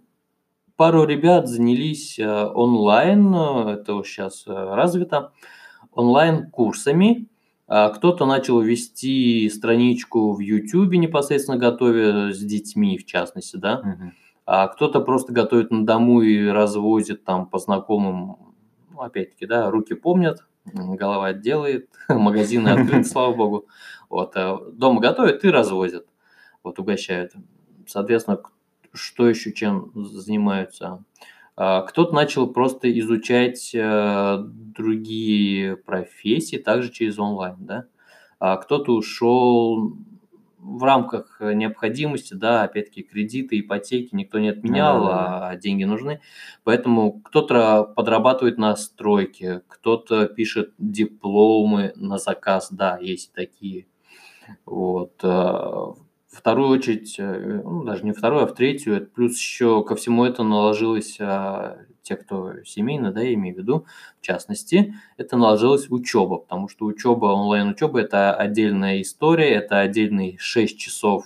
пару 0.83 1.05
ребят 1.05 1.47
занялись 1.47 2.19
э, 2.19 2.27
онлайн, 2.27 3.33
э, 3.33 3.71
это 3.75 4.03
сейчас 4.03 4.43
развито, 4.49 5.31
онлайн-курсами. 5.93 7.29
Кто-то 7.69 8.27
начал 8.27 8.61
вести 8.61 9.49
страничку 9.49 10.33
в 10.33 10.41
YouTube 10.41 10.95
непосредственно 10.95 11.57
готовя 11.57 12.33
с 12.33 12.41
детьми, 12.41 12.99
в 12.99 13.07
частности, 13.07 13.57
да. 13.57 13.81
Uh-huh 13.85 14.11
а 14.45 14.67
кто-то 14.67 15.01
просто 15.01 15.33
готовит 15.33 15.71
на 15.71 15.87
дому 15.87 16.21
и 16.21 16.49
развозит 16.49 17.25
там 17.25 17.47
по 17.47 17.61
знакомым, 17.61 18.39
ну, 18.91 19.01
опять-таки, 19.01 19.47
да, 19.47 19.71
руки 19.71 19.95
помнят, 19.95 20.45
голова 20.65 21.33
делает, 21.33 21.91
магазины 22.09 22.71
открыты, 22.71 23.05
слава 23.05 23.33
богу. 23.33 23.69
Вот, 24.11 24.35
дома 24.73 25.01
готовят 25.01 25.45
и 25.45 25.49
развозят, 25.49 26.07
вот, 26.65 26.81
угощают. 26.81 27.33
Соответственно, 27.87 28.43
что 28.93 29.29
еще 29.29 29.53
чем 29.53 29.93
занимаются? 29.95 31.05
А, 31.57 31.83
кто-то 31.83 32.15
начал 32.15 32.47
просто 32.47 32.91
изучать 33.01 33.75
э, 33.75 34.39
другие 34.43 35.77
профессии 35.77 36.57
также 36.57 36.91
через 36.91 37.19
онлайн, 37.19 37.57
да. 37.61 37.85
А 38.39 38.57
кто-то 38.57 38.93
ушел 38.95 39.97
в 40.59 40.83
рамках 40.83 41.37
э, 41.41 41.53
необходимости, 41.53 42.35
да, 42.35 42.63
опять-таки 42.63 43.03
кредиты, 43.03 43.61
ипотеки 43.61 44.15
никто 44.15 44.39
не 44.39 44.49
отменял, 44.49 45.05
да, 45.05 45.09
да, 45.09 45.15
да. 45.15 45.49
а 45.49 45.57
деньги 45.57 45.85
нужны. 45.85 46.21
Поэтому 46.65 47.21
кто-то 47.21 47.85
подрабатывает 47.85 48.59
на 48.59 48.75
стройке, 48.77 49.63
кто-то 49.69 50.27
пишет 50.27 50.73
дипломы 50.79 51.93
на 51.97 52.19
заказ, 52.19 52.69
да, 52.71 52.99
есть 52.99 53.33
такие. 53.33 53.87
Вот. 54.65 55.23
Э, 56.33 56.37
вторую 56.37 56.69
очередь, 56.69 57.17
э, 57.19 57.61
ну, 57.65 57.85
даже 57.85 58.05
не 58.05 58.13
вторую, 58.13 58.45
а 58.45 58.47
в 58.47 58.55
третью, 58.55 59.09
плюс 59.15 59.37
еще 59.37 59.85
ко 59.85 59.95
всему 59.95 60.25
это 60.25 60.43
наложилось, 60.43 61.19
а, 61.21 61.79
те, 62.03 62.17
кто 62.17 62.55
семейно, 62.65 63.13
да, 63.13 63.21
я 63.23 63.35
имею 63.35 63.55
в 63.55 63.59
виду, 63.59 63.87
в 64.21 64.27
частности, 64.27 64.95
это 65.17 65.37
наложилась 65.37 65.89
учеба, 65.89 66.39
потому 66.39 66.69
что 66.69 66.87
учеба, 66.87 67.27
онлайн-учеба– 67.27 68.01
это 68.01 68.35
отдельная 68.35 69.01
история, 69.01 69.51
это 69.51 69.79
отдельные 69.81 70.37
6 70.39 70.79
часов, 70.79 71.25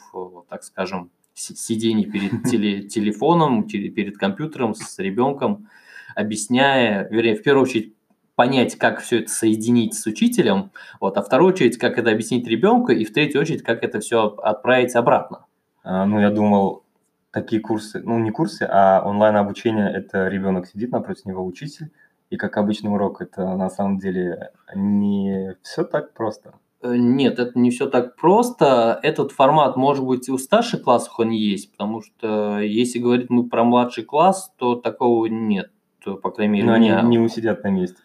так 0.48 0.64
скажем, 0.64 1.10
сидений 1.34 2.04
перед 2.04 2.44
теле, 2.50 2.82
телефоном, 2.82 3.64
перед 3.64 4.18
компьютером 4.18 4.74
с 4.74 4.98
ребенком, 4.98 5.68
объясняя, 6.14 7.08
вернее, 7.08 7.36
в 7.36 7.42
первую 7.42 7.64
очередь, 7.64 7.95
понять, 8.36 8.76
как 8.76 9.00
все 9.00 9.20
это 9.20 9.30
соединить 9.30 9.94
с 9.94 10.06
учителем, 10.06 10.70
вот, 11.00 11.16
а 11.16 11.22
в 11.22 11.26
вторую 11.26 11.52
очередь, 11.52 11.78
как 11.78 11.98
это 11.98 12.10
объяснить 12.10 12.46
ребенку, 12.46 12.92
и 12.92 13.04
в 13.04 13.12
третью 13.12 13.40
очередь, 13.40 13.62
как 13.62 13.82
это 13.82 13.98
все 13.98 14.28
отправить 14.28 14.94
обратно. 14.94 15.46
А, 15.82 16.04
ну, 16.04 16.20
я 16.20 16.30
думал, 16.30 16.84
такие 17.32 17.60
курсы, 17.60 18.02
ну, 18.04 18.18
не 18.18 18.30
курсы, 18.30 18.62
а 18.70 19.02
онлайн-обучение, 19.04 19.90
это 19.90 20.28
ребенок 20.28 20.66
сидит 20.66 20.92
напротив 20.92 21.24
него 21.24 21.44
учитель, 21.44 21.90
и 22.28 22.36
как 22.36 22.56
обычный 22.58 22.92
урок, 22.92 23.22
это 23.22 23.56
на 23.56 23.70
самом 23.70 23.98
деле 23.98 24.50
не 24.74 25.54
все 25.62 25.84
так 25.84 26.12
просто. 26.12 26.54
Э, 26.82 26.94
нет, 26.94 27.38
это 27.38 27.58
не 27.58 27.70
все 27.70 27.88
так 27.88 28.16
просто. 28.16 28.98
Этот 29.02 29.32
формат, 29.32 29.76
может 29.76 30.04
быть, 30.04 30.28
у 30.28 30.36
старших 30.36 30.82
классов 30.82 31.14
он 31.18 31.30
есть, 31.30 31.72
потому 31.72 32.02
что 32.02 32.58
если 32.60 32.98
говорить 32.98 33.30
мы 33.30 33.48
про 33.48 33.64
младший 33.64 34.04
класс, 34.04 34.52
то 34.58 34.74
такого 34.74 35.26
нет, 35.26 35.70
по 36.04 36.30
крайней 36.30 36.54
мере, 36.54 36.66
Но 36.66 36.72
они 36.74 36.90
не 37.08 37.18
усидят 37.18 37.62
на 37.64 37.68
месте. 37.68 37.96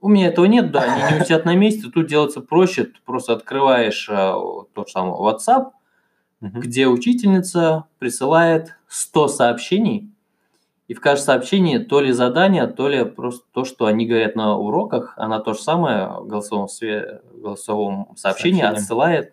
У 0.00 0.08
меня 0.08 0.28
этого 0.28 0.46
нет, 0.46 0.70
да, 0.70 0.82
они 0.82 1.16
не 1.16 1.22
усидят 1.22 1.44
на 1.46 1.54
месте. 1.54 1.90
Тут 1.92 2.06
делается 2.06 2.40
проще, 2.40 2.84
ты 2.84 3.00
просто 3.04 3.32
открываешь 3.32 4.08
э, 4.08 4.32
тот 4.74 4.88
же 4.88 4.92
самый 4.92 5.18
WhatsApp, 5.18 5.72
где 6.40 6.86
учительница 6.86 7.84
присылает 7.98 8.76
100 8.86 9.28
сообщений, 9.28 10.10
и 10.88 10.94
в 10.94 11.00
каждом 11.00 11.26
сообщении 11.26 11.76
то 11.78 12.00
ли 12.00 12.12
задание, 12.12 12.66
то 12.66 12.88
ли 12.88 13.04
просто 13.04 13.44
то, 13.52 13.64
что 13.64 13.84
они 13.84 14.06
говорят 14.06 14.36
на 14.36 14.56
уроках, 14.56 15.12
она 15.16 15.38
то 15.38 15.52
же 15.52 15.60
самое 15.60 16.08
в 16.08 16.26
голосовом, 16.26 16.68
све... 16.68 17.20
голосовом 17.34 18.16
сообщении 18.16 18.60
Сообщением. 18.60 18.82
отсылает 18.82 19.32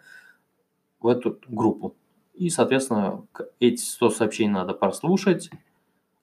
в 1.00 1.08
эту 1.08 1.40
группу. 1.48 1.96
И, 2.34 2.50
соответственно, 2.50 3.26
эти 3.62 3.82
100 3.82 4.10
сообщений 4.10 4.52
надо 4.52 4.74
прослушать, 4.74 5.50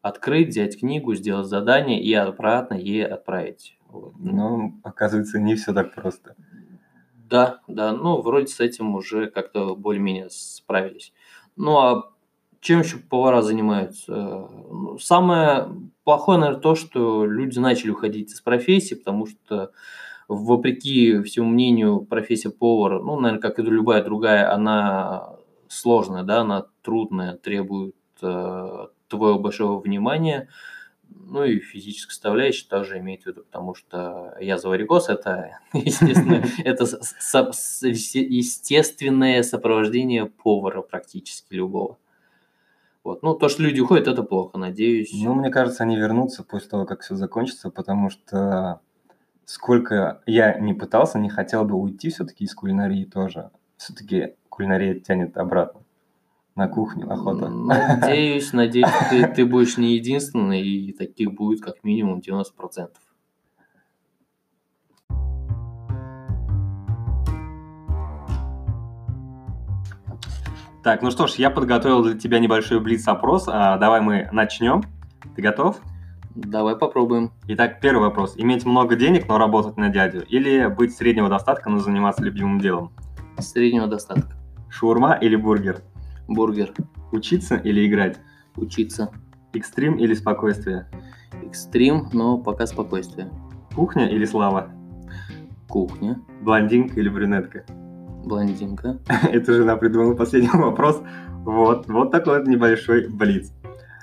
открыть, 0.03 0.49
взять 0.49 0.79
книгу, 0.79 1.15
сделать 1.15 1.47
задание 1.47 2.03
и 2.03 2.13
обратно 2.13 2.75
ей 2.75 3.07
отправить. 3.07 3.79
Ну, 4.19 4.75
оказывается, 4.83 5.39
не 5.39 5.55
все 5.55 5.73
так 5.73 5.95
просто. 5.95 6.35
Да, 7.29 7.61
да, 7.67 7.93
ну, 7.93 8.21
вроде 8.21 8.49
с 8.49 8.61
этим 8.61 8.95
уже 8.95 9.31
как-то 9.31 9.75
более-менее 9.75 10.29
справились. 10.31 11.13
Ну, 11.57 11.79
а 11.79 12.13
чем 12.61 12.81
еще 12.81 12.99
повара 12.99 13.43
занимаются? 13.43 14.13
Ну, 14.13 14.99
самое 14.99 15.69
плохое, 16.05 16.39
наверное, 16.39 16.61
то, 16.61 16.75
что 16.75 17.27
люди 17.27 17.59
начали 17.59 17.91
уходить 17.91 18.31
из 18.33 18.41
профессии, 18.41 18.95
потому 18.95 19.27
что, 19.27 19.73
вопреки 20.29 21.23
всему 21.23 21.49
мнению, 21.49 22.01
профессия 22.01 22.51
повара, 22.51 23.01
ну, 23.01 23.19
наверное, 23.19 23.43
как 23.43 23.59
и 23.59 23.63
любая 23.63 24.05
другая, 24.05 24.53
она 24.53 25.37
сложная, 25.69 26.23
да, 26.23 26.43
она 26.43 26.67
трудная, 26.83 27.37
требует 27.37 27.97
э, 28.21 28.87
твоего 29.09 29.39
большого 29.39 29.81
внимания, 29.81 30.49
ну 31.25 31.45
и 31.45 31.59
физическая 31.59 32.13
составляющая 32.13 32.69
тоже 32.69 32.99
имеет 32.99 33.23
в 33.23 33.27
виду, 33.27 33.45
потому 33.45 33.75
что 33.75 34.37
язва-варикоз– 34.41 35.09
это, 35.11 35.59
естественно, 35.73 36.45
это 36.65 36.85
естественное 37.85 39.43
сопровождение 39.43 40.27
повара 40.27 40.83
практически 40.83 41.55
любого. 41.55 41.99
Вот. 43.05 43.23
Ну, 43.23 43.35
то, 43.35 43.49
что 43.49 43.63
люди 43.63 43.81
уходят, 43.81 44.07
это 44.07 44.23
плохо, 44.23 44.59
надеюсь. 44.59 45.11
Ну, 45.13 45.35
мне 45.35 45.51
кажется, 45.51 45.83
они 45.83 45.97
вернутся 45.97 46.45
после 46.45 46.69
того, 46.69 46.87
как 46.87 47.01
все 47.01 47.17
закончится, 47.17 47.71
потому 47.71 48.11
что 48.11 48.81
сколько 49.45 50.23
я 50.27 50.59
не 50.59 50.73
пытался, 50.73 51.19
не 51.19 51.29
хотел 51.29 51.65
бы 51.65 51.75
уйти 51.75 52.11
все-таки 52.11 52.45
из 52.45 52.55
кулинарии 52.55 53.05
тоже. 53.05 53.51
Все-таки 53.77 54.37
кулинария 54.49 54.95
тянет 54.95 55.37
обратно 55.37 55.82
на 56.55 56.69
кухню 56.69 57.11
охота. 57.11 57.49
Надеюсь, 57.49 58.53
надеюсь, 58.53 58.89
ты, 59.11 59.27
ты 59.27 59.47
будешь 59.47 59.77
не 59.77 59.95
единственный, 59.95 60.63
и 60.63 60.93
таких 60.93 61.33
будет 61.33 61.63
как 61.63 61.83
минимум 61.83 62.21
90%. 62.21 62.89
Так, 70.83 71.01
ну 71.01 71.13
что 71.13 71.29
ж, 71.29 71.35
я 71.35 71.49
подготовил 71.49 72.03
для 72.03 72.19
тебя 72.19 72.41
небольшой 72.41 72.81
блиц-опрос. 72.81 73.45
А, 73.47 73.79
давай 73.79 74.01
мы 74.01 74.29
начнем. 74.33 74.83
Ты 75.37 75.41
готов? 75.41 75.81
Давай 76.35 76.77
попробуем. 76.77 77.31
Итак, 77.47 77.81
первый 77.81 78.01
вопрос. 78.01 78.35
Иметь 78.37 78.67
много 78.67 78.97
денег, 78.97 79.29
но 79.29 79.39
работать 79.39 79.77
на 79.77 79.91
дядю? 79.91 80.25
Или 80.27 80.67
быть 80.67 80.97
среднего 80.97 81.29
достатка, 81.29 81.71
но 81.71 81.79
заниматься 81.79 82.25
любимым 82.25 82.59
делом? 82.59 82.91
Среднего 83.39 83.87
достатка. 83.87 84.37
Шаурма 84.71 85.15
или 85.15 85.37
бургер? 85.37 85.83
Бургер. 86.35 86.73
Учиться 87.13 87.57
или 87.57 87.87
играть? 87.87 88.19
Учиться. 88.57 89.11
Экстрим 89.53 89.97
или 89.97 90.15
спокойствие? 90.15 90.89
Экстрим, 91.45 92.09
но 92.13 92.39
пока 92.39 92.67
спокойствие. 92.67 93.31
Кухня 93.75 94.09
или 94.09 94.25
слава? 94.25 94.69
Кухня. 95.69 96.21
Блондинка 96.41 97.01
или 97.01 97.09
брюнетка? 97.09 97.65
Блондинка. 98.25 98.99
Это 99.33 99.53
жена 99.53 99.77
придумала 99.77 100.15
последний 100.15 100.51
вопрос. 100.53 101.03
Вот, 101.45 101.89
вот 101.89 102.11
такой 102.11 102.39
вот 102.39 102.49
небольшой 102.49 103.09
блиц. 103.09 103.53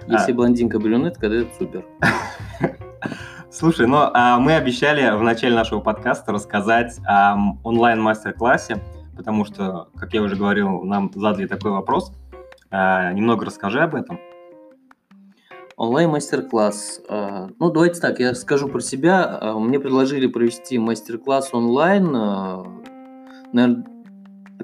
Если 0.07 0.31
а... 0.31 0.35
блондинка 0.35 0.79
брюнетка, 0.79 1.29
то 1.29 1.35
это 1.35 1.49
супер. 1.57 1.85
Слушай, 3.51 3.87
ну 3.87 3.97
а 4.13 4.39
мы 4.39 4.53
обещали 4.53 5.15
в 5.15 5.23
начале 5.23 5.55
нашего 5.55 5.79
подкаста 5.79 6.31
рассказать 6.31 6.99
о 7.05 7.35
онлайн-мастер-классе, 7.63 8.81
потому 9.15 9.45
что, 9.45 9.89
как 9.95 10.13
я 10.13 10.21
уже 10.21 10.35
говорил, 10.35 10.83
нам 10.83 11.11
задали 11.13 11.47
такой 11.47 11.71
вопрос. 11.71 12.13
А, 12.71 13.11
немного 13.13 13.45
расскажи 13.45 13.79
об 13.79 13.95
этом. 13.95 14.19
Онлайн-мастер-класс. 15.75 17.01
А, 17.07 17.49
ну, 17.59 17.71
давайте 17.71 17.99
так, 17.99 18.19
я 18.19 18.35
скажу 18.35 18.67
про 18.67 18.81
себя. 18.81 19.39
А, 19.41 19.59
мне 19.59 19.79
предложили 19.79 20.27
провести 20.27 20.77
мастер-класс 20.77 21.53
онлайн. 21.53 22.11
Наверное, 23.51 23.85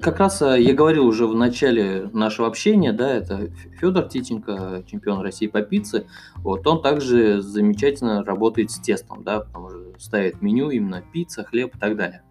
как 0.02 0.20
раз 0.20 0.41
э, 0.41 0.62
я 0.62 0.74
говорил 0.74 1.06
уже 1.06 1.26
в 1.26 1.36
начале 1.36 2.10
нашего 2.12 2.48
общения, 2.48 2.91
да, 2.91 3.10
это 3.12 3.50
Федор 3.80 4.08
Титенко, 4.08 4.84
чемпион 4.86 5.22
России 5.22 5.48
по 5.48 5.62
пицце. 5.62 6.06
Вот 6.38 6.68
он 6.68 6.82
также 6.82 7.41
замечательно 7.41 8.24
работает 8.24 8.72
с 8.72 8.80
тестом, 8.80 9.24
да, 9.24 9.39
потому 9.39 9.70
что 9.70 9.80
ставит 9.98 10.41
меню 10.41 10.70
именно 10.70 11.02
пицца, 11.13 11.44
хлеб 11.44 11.76
и 11.76 11.80
так 11.80 11.96
далее. 11.96 12.22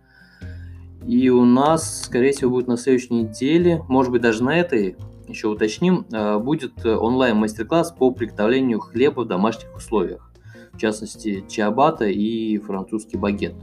И 1.06 1.28
у 1.30 1.44
нас, 1.44 2.04
скорее 2.04 2.32
всего, 2.32 2.50
будет 2.50 2.68
на 2.68 2.76
следующей 2.76 3.14
неделе, 3.14 3.82
может 3.88 4.12
быть, 4.12 4.22
даже 4.22 4.44
на 4.44 4.58
этой, 4.58 4.96
еще 5.28 5.48
уточним, 5.48 6.06
э, 6.12 6.38
будет 6.38 6.84
онлайн-мастер-класс 6.84 7.92
по 7.92 8.10
приготовлению 8.10 8.80
хлеба 8.80 9.20
в 9.20 9.26
домашних 9.26 9.74
условиях. 9.76 10.30
В 10.72 10.78
частности, 10.78 11.44
чиабата 11.48 12.06
и 12.06 12.58
французский 12.58 13.16
багет. 13.16 13.54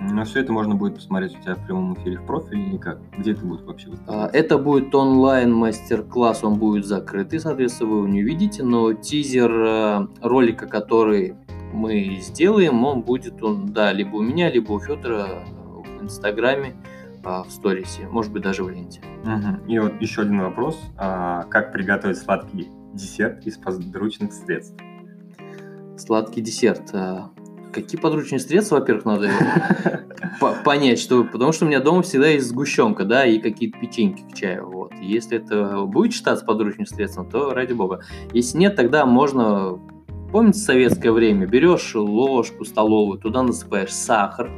Но 0.00 0.24
все 0.24 0.40
это 0.40 0.52
можно 0.52 0.74
будет 0.74 0.94
посмотреть 0.94 1.36
у 1.36 1.42
тебя 1.42 1.54
в 1.54 1.64
прямом 1.64 1.94
эфире 1.94 2.18
в 2.18 2.26
профиле 2.26 2.62
или 2.62 2.76
как? 2.76 3.00
Где 3.18 3.32
это 3.32 3.44
будет 3.44 3.62
вообще 3.62 3.88
а, 4.06 4.30
Это 4.32 4.58
будет 4.58 4.94
онлайн 4.94 5.52
мастер-класс, 5.52 6.44
он 6.44 6.54
будет 6.54 6.86
закрытый, 6.86 7.40
соответственно, 7.40 7.90
вы 7.90 7.96
его 7.98 8.08
не 8.08 8.22
увидите, 8.22 8.62
но 8.62 8.92
тизер 8.92 9.50
э, 9.50 10.06
ролика, 10.22 10.66
который 10.66 11.34
мы 11.72 12.18
сделаем, 12.20 12.84
он 12.84 13.02
будет, 13.02 13.42
он, 13.42 13.66
да, 13.66 13.92
либо 13.92 14.16
у 14.16 14.22
меня, 14.22 14.50
либо 14.50 14.72
у 14.72 14.80
Федора 14.80 15.44
в 15.84 16.02
Инстаграме, 16.02 16.76
а, 17.28 17.42
в 17.42 17.50
сторисе, 17.50 18.08
может 18.08 18.32
быть, 18.32 18.42
даже 18.42 18.64
в 18.64 18.70
ленте. 18.70 19.02
Угу. 19.22 19.70
И 19.70 19.78
вот 19.78 20.00
еще 20.00 20.22
один 20.22 20.40
вопрос. 20.40 20.80
А, 20.96 21.44
как 21.50 21.72
приготовить 21.72 22.16
сладкий 22.16 22.68
десерт 22.94 23.46
из 23.46 23.58
подручных 23.58 24.32
средств? 24.32 24.74
Сладкий 25.98 26.40
десерт. 26.40 26.88
А, 26.94 27.30
Какие 27.70 28.00
подручные 28.00 28.38
средства, 28.38 28.76
во-первых, 28.76 29.04
надо 29.04 29.30
понять, 30.64 30.98
что, 30.98 31.22
потому 31.22 31.52
что 31.52 31.66
у 31.66 31.68
меня 31.68 31.80
дома 31.80 32.00
всегда 32.00 32.28
есть 32.28 32.46
сгущенка, 32.46 33.04
да, 33.04 33.26
и 33.26 33.38
какие-то 33.38 33.78
печеньки 33.78 34.22
к 34.22 34.34
чаю, 34.34 34.70
вот. 34.70 34.94
Если 35.02 35.36
это 35.36 35.82
будет 35.82 36.14
считаться 36.14 36.46
подручным 36.46 36.86
средством, 36.86 37.28
то 37.28 37.52
ради 37.52 37.74
бога. 37.74 38.00
Если 38.32 38.56
нет, 38.56 38.74
тогда 38.74 39.04
можно, 39.04 39.78
помните 40.30 40.58
советское 40.58 41.10
время, 41.10 41.46
берешь 41.46 41.94
ложку 41.94 42.64
столовую, 42.64 43.18
туда 43.18 43.42
насыпаешь 43.42 43.92
сахар, 43.92 44.50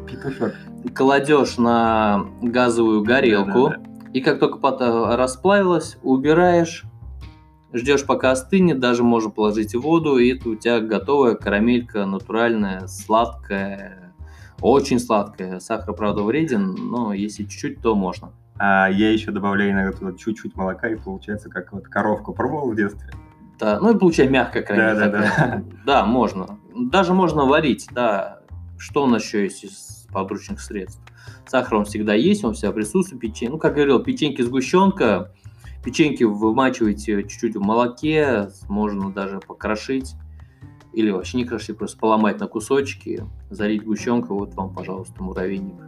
кладешь 0.94 1.58
на 1.58 2.26
газовую 2.42 3.02
горелку, 3.02 3.72
и 4.12 4.20
как 4.20 4.38
только 4.38 5.16
расплавилась, 5.16 5.98
убираешь, 6.02 6.84
Ждешь, 7.72 8.04
пока 8.04 8.32
остынет, 8.32 8.80
даже 8.80 9.04
можно 9.04 9.30
положить 9.30 9.76
воду, 9.76 10.18
и 10.18 10.34
это 10.34 10.48
у 10.48 10.56
тебя 10.56 10.80
готовая 10.80 11.36
карамелька 11.36 12.04
натуральная, 12.04 12.88
сладкая, 12.88 14.12
очень 14.60 14.98
сладкая. 14.98 15.60
Сахар, 15.60 15.94
правда, 15.94 16.22
вреден, 16.22 16.74
но 16.74 17.12
если 17.12 17.44
чуть-чуть, 17.44 17.80
то 17.80 17.94
можно. 17.94 18.32
А 18.58 18.88
я 18.88 19.12
еще 19.12 19.30
добавляю 19.30 19.70
иногда 19.70 19.96
туда 19.96 20.12
чуть-чуть 20.18 20.56
молока, 20.56 20.88
и 20.88 20.96
получается 20.96 21.48
как 21.48 21.72
вот 21.72 21.84
коровку 21.84 22.34
пробовал 22.34 22.72
в 22.72 22.76
детстве. 22.76 23.12
Да, 23.60 23.78
ну 23.80 23.94
и 23.94 23.98
получай 23.98 24.28
мягкая 24.28 24.62
карамелька. 24.62 25.00
Да, 25.00 25.08
да, 25.08 25.20
да. 25.20 25.64
Да, 25.84 26.06
можно. 26.06 26.58
Даже 26.74 27.12
можно 27.12 27.44
варить, 27.44 27.88
да. 27.92 28.40
Что 28.78 29.04
у 29.04 29.06
нас 29.06 29.22
еще 29.22 29.44
есть 29.44 29.64
из 29.64 30.06
подручных 30.12 30.60
средств? 30.60 31.00
Сахар 31.46 31.74
он 31.78 31.84
всегда 31.84 32.14
есть, 32.14 32.44
он 32.44 32.54
всегда 32.54 32.72
присутствует. 32.72 33.20
Печенье. 33.20 33.52
Ну, 33.52 33.58
как 33.58 33.74
говорил, 33.74 34.00
печеньки 34.02 34.40
сгущенка, 34.42 35.32
Печеньки 35.84 36.24
вымачиваете 36.24 37.22
чуть-чуть 37.22 37.56
в 37.56 37.60
молоке, 37.60 38.48
можно 38.68 39.10
даже 39.10 39.40
покрошить. 39.40 40.14
или 40.92 41.10
вообще 41.10 41.38
не 41.38 41.44
крошить, 41.44 41.78
просто 41.78 41.98
поломать 41.98 42.40
на 42.40 42.48
кусочки, 42.48 43.24
залить 43.48 43.84
гущенкой, 43.84 44.36
вот 44.36 44.54
вам, 44.54 44.74
пожалуйста, 44.74 45.22
муравейник. 45.22 45.80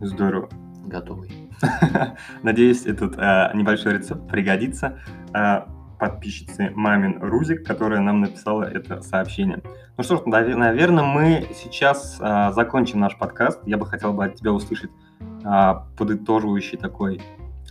Здорово. 0.00 0.48
Готовый. 0.86 1.30
Надеюсь, 2.42 2.86
этот 2.86 3.16
э, 3.16 3.50
небольшой 3.54 3.98
рецепт 3.98 4.28
пригодится 4.28 4.98
э, 5.34 5.60
подписчице 6.04 6.70
Мамин 6.74 7.18
Рузик, 7.22 7.66
которая 7.66 8.00
нам 8.00 8.20
написала 8.20 8.64
это 8.64 9.00
сообщение. 9.00 9.62
Ну 9.96 10.04
что 10.04 10.18
ж, 10.18 10.22
наверное, 10.26 11.02
мы 11.02 11.48
сейчас 11.54 12.18
э, 12.20 12.52
закончим 12.52 13.00
наш 13.00 13.16
подкаст. 13.16 13.60
Я 13.64 13.78
бы 13.78 13.86
хотел 13.86 14.12
бы 14.12 14.26
от 14.26 14.34
тебя 14.34 14.52
услышать 14.52 14.90
э, 15.20 15.74
подытоживающий 15.96 16.76
такой 16.76 17.22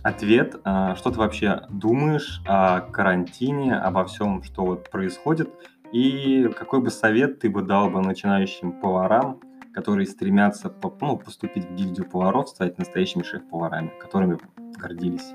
ответ. 0.02 0.56
Э, 0.64 0.94
что 0.96 1.12
ты 1.12 1.18
вообще 1.20 1.62
думаешь 1.70 2.42
о 2.44 2.80
карантине, 2.80 3.76
обо 3.76 4.04
всем, 4.04 4.42
что 4.42 4.64
вот 4.64 4.90
происходит, 4.90 5.50
и 5.92 6.50
какой 6.58 6.80
бы 6.80 6.90
совет 6.90 7.38
ты 7.38 7.48
бы 7.48 7.62
дал 7.62 7.88
бы 7.88 8.00
начинающим 8.00 8.72
поварам, 8.80 9.38
которые 9.72 10.08
стремятся 10.08 10.74
ну, 11.00 11.18
поступить 11.18 11.66
в 11.66 11.74
гильдию 11.76 12.08
поваров, 12.10 12.48
стать 12.48 12.78
настоящими 12.78 13.22
шеф-поварами, 13.22 13.92
которыми 14.00 14.38
гордились? 14.76 15.34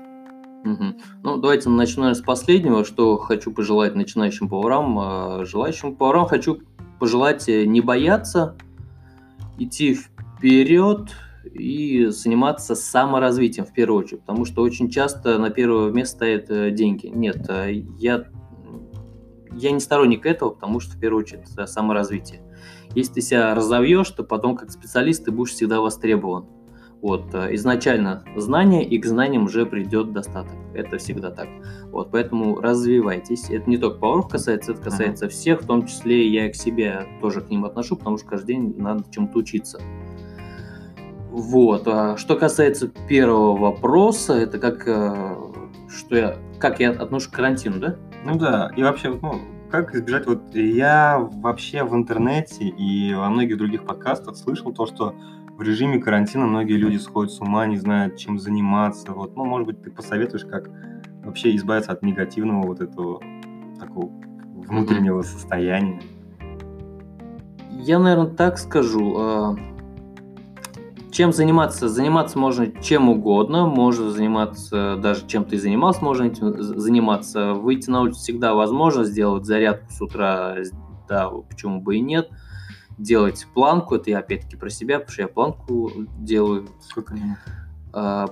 Угу. 0.64 0.84
Ну, 1.22 1.36
давайте 1.38 1.68
начну 1.70 2.12
с 2.14 2.20
последнего, 2.20 2.84
что 2.84 3.16
хочу 3.16 3.50
пожелать 3.50 3.94
начинающим 3.94 4.48
поварам. 4.48 4.98
А, 4.98 5.44
желающим 5.44 5.96
поварам 5.96 6.26
хочу 6.26 6.60
пожелать 6.98 7.48
э, 7.48 7.64
не 7.64 7.80
бояться, 7.80 8.56
идти 9.58 9.94
вперед 9.94 11.10
и 11.52 12.06
заниматься 12.06 12.74
саморазвитием 12.74 13.64
в 13.64 13.72
первую 13.72 14.04
очередь, 14.04 14.20
потому 14.20 14.44
что 14.44 14.62
очень 14.62 14.90
часто 14.90 15.38
на 15.38 15.50
первое 15.50 15.90
место 15.90 16.16
стоят 16.16 16.50
э, 16.50 16.70
деньги. 16.70 17.06
Нет, 17.06 17.48
э, 17.48 17.72
я 17.98 18.26
я 19.52 19.72
не 19.72 19.80
сторонник 19.80 20.26
этого, 20.26 20.50
потому 20.50 20.78
что 20.80 20.96
в 20.96 21.00
первую 21.00 21.24
очередь 21.24 21.50
это 21.50 21.66
саморазвитие. 21.66 22.40
Если 22.94 23.14
ты 23.14 23.20
себя 23.20 23.54
разовьешь, 23.54 24.10
то 24.10 24.22
потом 24.22 24.56
как 24.56 24.70
специалист 24.70 25.24
ты 25.24 25.30
будешь 25.30 25.52
всегда 25.52 25.80
востребован. 25.80 26.46
Вот, 27.02 27.34
э, 27.34 27.54
изначально 27.54 28.24
знания, 28.36 28.84
и 28.84 28.98
к 28.98 29.06
знаниям 29.06 29.44
уже 29.44 29.64
придет 29.64 30.12
достаток. 30.12 30.54
Это 30.74 30.98
всегда 30.98 31.30
так. 31.30 31.48
Вот, 31.90 32.10
поэтому 32.10 32.60
развивайтесь. 32.60 33.48
Это 33.50 33.68
не 33.70 33.78
только 33.78 33.98
поваров 33.98 34.28
касается, 34.28 34.72
это 34.72 34.82
касается 34.82 35.26
uh-huh. 35.26 35.30
всех, 35.30 35.62
в 35.62 35.66
том 35.66 35.86
числе 35.86 36.28
я 36.28 36.46
и 36.46 36.52
к 36.52 36.54
себе 36.54 37.06
тоже 37.20 37.40
к 37.40 37.48
ним 37.48 37.64
отношу, 37.64 37.96
потому 37.96 38.18
что 38.18 38.28
каждый 38.28 38.56
день 38.56 38.74
надо 38.76 39.04
чему-то 39.10 39.38
учиться. 39.38 39.80
Вот. 41.30 41.86
А 41.86 42.16
что 42.16 42.36
касается 42.36 42.88
первого 42.88 43.56
вопроса, 43.56 44.34
это 44.34 44.58
как, 44.58 44.86
э, 44.86 45.36
что 45.88 46.16
я, 46.16 46.36
как 46.58 46.80
я 46.80 46.90
отношусь 46.90 47.28
к 47.28 47.34
карантину, 47.34 47.78
да? 47.80 47.96
Ну 48.24 48.38
да, 48.38 48.70
и 48.76 48.82
вообще, 48.82 49.18
ну, 49.22 49.40
как 49.70 49.94
избежать, 49.94 50.26
вот 50.26 50.54
я 50.54 51.18
вообще 51.18 51.84
в 51.84 51.94
интернете 51.94 52.64
и 52.66 53.14
во 53.14 53.30
многих 53.30 53.56
других 53.56 53.84
подкастах 53.84 54.36
слышал 54.36 54.72
то, 54.72 54.86
что 54.86 55.14
в 55.60 55.62
режиме 55.62 55.98
карантина 55.98 56.46
многие 56.46 56.78
люди 56.78 56.96
сходят 56.96 57.30
с 57.30 57.38
ума, 57.38 57.66
не 57.66 57.76
знают, 57.76 58.16
чем 58.16 58.38
заниматься. 58.38 59.12
Вот, 59.12 59.36
ну, 59.36 59.44
может 59.44 59.66
быть, 59.66 59.82
ты 59.82 59.90
посоветуешь, 59.90 60.46
как 60.46 60.70
вообще 61.22 61.54
избавиться 61.54 61.92
от 61.92 62.02
негативного 62.02 62.66
вот 62.66 62.80
этого 62.80 63.20
такого 63.78 64.10
внутреннего 64.54 65.20
состояния? 65.20 66.00
Я, 67.72 67.98
наверное, 67.98 68.34
так 68.34 68.56
скажу. 68.56 69.14
А, 69.18 69.56
чем 71.10 71.30
заниматься? 71.30 71.90
Заниматься 71.90 72.38
можно 72.38 72.66
чем 72.80 73.10
угодно, 73.10 73.66
можно 73.66 74.10
заниматься 74.10 74.96
даже 74.96 75.26
чем 75.26 75.44
ты 75.44 75.58
занимался, 75.58 76.02
можно 76.02 76.24
этим 76.24 76.54
заниматься. 76.62 77.52
Выйти 77.52 77.90
на 77.90 78.00
улицу 78.00 78.18
всегда 78.18 78.54
возможно, 78.54 79.04
сделать 79.04 79.44
зарядку 79.44 79.92
с 79.92 80.00
утра, 80.00 80.56
да, 81.06 81.28
почему 81.28 81.82
бы 81.82 81.96
и 81.96 82.00
нет. 82.00 82.30
Делать 83.00 83.46
планку, 83.54 83.94
это 83.94 84.10
я 84.10 84.18
опять-таки 84.18 84.56
про 84.56 84.68
себя, 84.68 84.98
потому 84.98 85.12
что 85.12 85.22
я 85.22 85.28
планку 85.28 85.90
делаю. 86.18 86.68
Сколько 86.82 87.14
минут? 87.14 87.38
А, 87.94 88.26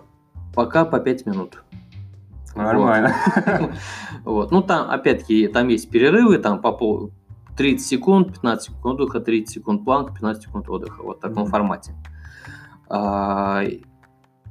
пока 0.54 0.84
по 0.84 1.00
5 1.00 1.24
минут. 1.24 1.62
Нормально. 2.54 3.14
Вот. 3.34 3.70
вот. 4.24 4.50
Ну, 4.50 4.62
там, 4.62 4.90
опять-таки, 4.90 5.48
там 5.48 5.68
есть 5.68 5.90
перерывы, 5.90 6.38
там 6.38 6.60
по 6.60 6.72
пол 6.72 7.12
30 7.56 7.86
секунд, 7.86 8.34
15 8.34 8.70
секунд 8.70 9.00
отдыха, 9.00 9.20
30 9.20 9.48
секунд 9.48 9.84
планка, 9.84 10.12
15 10.12 10.42
секунд 10.42 10.68
отдыха. 10.68 11.02
Вот 11.02 11.16
в 11.16 11.20
таком 11.20 11.44
mm-hmm. 11.44 11.50
формате. 11.50 11.94
А, 12.90 13.62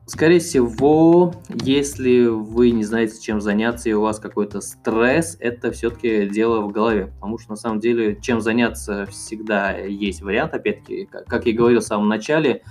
скорее 0.08 0.40
всего, 0.40 1.34
если 1.50 2.26
вы 2.26 2.72
не 2.72 2.84
знаете, 2.84 3.22
чем 3.22 3.40
заняться, 3.40 3.90
и 3.90 3.94
у 3.94 4.02
вас 4.02 4.20
какой-то 4.20 4.62
стресс, 4.62 5.38
это 5.40 5.72
все-таки 5.72 6.28
дело 6.28 6.62
в 6.62 6.72
голове. 6.72 7.14
Потому 7.16 7.38
что, 7.38 7.52
на 7.52 7.56
самом 7.58 7.80
деле, 7.80 8.18
чем 8.20 8.42
заняться 8.42 9.06
всегда 9.06 9.72
есть 9.78 10.22
вариант. 10.22 10.54
Опять-таки, 10.54 11.06
как 11.06 11.46
я 11.46 11.54
говорил 11.54 11.82
в 11.82 11.84
самом 11.84 12.08
начале, 12.08 12.64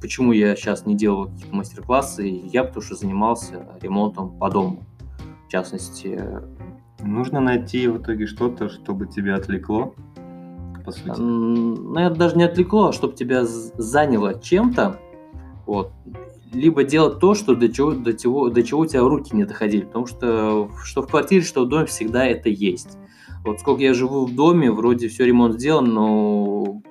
почему 0.00 0.32
я 0.32 0.54
сейчас 0.54 0.84
не 0.84 0.94
делаю 0.94 1.30
какие-то 1.30 1.56
мастер-классы, 1.56 2.26
я 2.52 2.64
потому 2.64 2.82
что 2.82 2.96
занимался 2.96 3.66
ремонтом 3.80 4.38
по 4.38 4.50
дому. 4.50 4.84
В 5.46 5.50
частности... 5.50 6.20
Нужно 7.02 7.40
найти 7.40 7.88
в 7.88 7.98
итоге 7.98 8.26
что-то, 8.26 8.70
чтобы 8.70 9.06
тебя 9.06 9.36
отвлекло 9.36 9.94
по 10.82 10.90
сути. 10.90 11.20
Наверное, 11.20 12.16
даже 12.16 12.36
не 12.36 12.44
отвлекло, 12.44 12.88
а 12.88 12.92
чтобы 12.92 13.14
тебя 13.14 13.44
заняло 13.44 14.40
чем-то. 14.40 14.98
Вот. 15.66 15.92
Либо 16.52 16.84
делать 16.84 17.18
то, 17.18 17.34
что 17.34 17.54
до 17.54 17.68
чего, 17.68 17.92
до, 17.92 18.12
чего, 18.12 18.48
до 18.48 18.62
чего 18.62 18.80
у 18.80 18.86
тебя 18.86 19.00
руки 19.00 19.34
не 19.34 19.44
доходили. 19.44 19.84
Потому 19.84 20.06
что 20.06 20.70
что 20.84 21.02
в 21.02 21.08
квартире, 21.08 21.42
что 21.42 21.64
в 21.64 21.68
доме 21.68 21.86
всегда 21.86 22.26
это 22.26 22.48
есть. 22.48 22.98
Вот 23.44 23.60
сколько 23.60 23.82
я 23.82 23.94
живу 23.94 24.26
в 24.26 24.34
доме, 24.34 24.72
вроде 24.72 25.08
все 25.08 25.24
ремонт 25.24 25.54
сделан, 25.54 25.92
но 25.92 26.82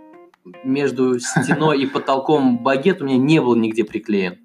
между 0.64 1.20
стеной 1.20 1.82
и 1.82 1.86
потолком 1.86 2.60
багет 2.64 3.02
у 3.02 3.06
меня 3.06 3.18
не 3.18 3.42
был 3.42 3.56
нигде 3.56 3.84
приклеен. 3.84 4.38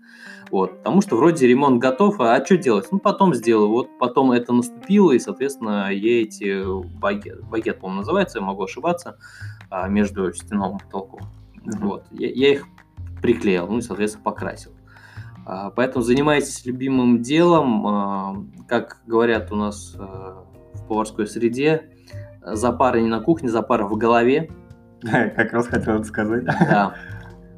Вот, 0.51 0.79
потому 0.79 1.01
что 1.01 1.17
вроде 1.17 1.47
ремонт 1.47 1.81
готов, 1.81 2.21
а, 2.21 2.35
а 2.35 2.45
что 2.45 2.57
делать? 2.57 2.89
Ну, 2.91 2.99
потом 2.99 3.35
сделаю. 3.35 3.69
Вот 3.69 3.99
потом 3.99 4.33
это 4.33 4.53
наступило, 4.53 5.13
и, 5.13 5.21
соответственно, 5.21 5.93
я 5.93 6.23
эти 6.23 6.65
багет, 6.99 7.45
багет 7.49 7.79
по-моему, 7.79 8.01
называется, 8.01 8.39
я 8.39 8.45
могу 8.45 8.65
ошибаться, 8.65 9.17
а, 9.71 9.87
между 9.87 10.33
стеном 10.33 10.79
и 10.79 10.81
потолком. 10.81 11.21
Mm-hmm. 11.21 11.79
Вот, 11.83 12.05
я, 12.11 12.29
я 12.29 12.53
их 12.55 12.67
приклеил, 13.23 13.69
ну 13.69 13.79
и, 13.79 13.83
соответственно, 13.83 14.25
покрасил. 14.25 14.73
А, 15.47 15.71
поэтому 15.71 16.05
занимайтесь 16.05 16.65
любимым 16.65 17.23
делом, 17.23 17.87
а, 17.87 18.37
как 18.69 19.03
говорят 19.07 19.51
у 19.53 19.57
нас 19.57 19.97
а, 19.99 20.45
в 20.75 20.87
поварской 20.87 21.27
среде, 21.27 21.91
за 22.45 22.73
пары 22.73 23.03
не 23.03 23.09
на 23.09 23.21
кухне, 23.21 23.49
за 23.49 23.63
пары 23.63 23.87
в 23.87 23.97
голове. 23.97 24.51
Как 25.03 25.53
раз 25.53 25.67
хотел 25.67 25.97
это 25.97 26.05
сказать. 26.05 26.45
Да. 26.45 26.95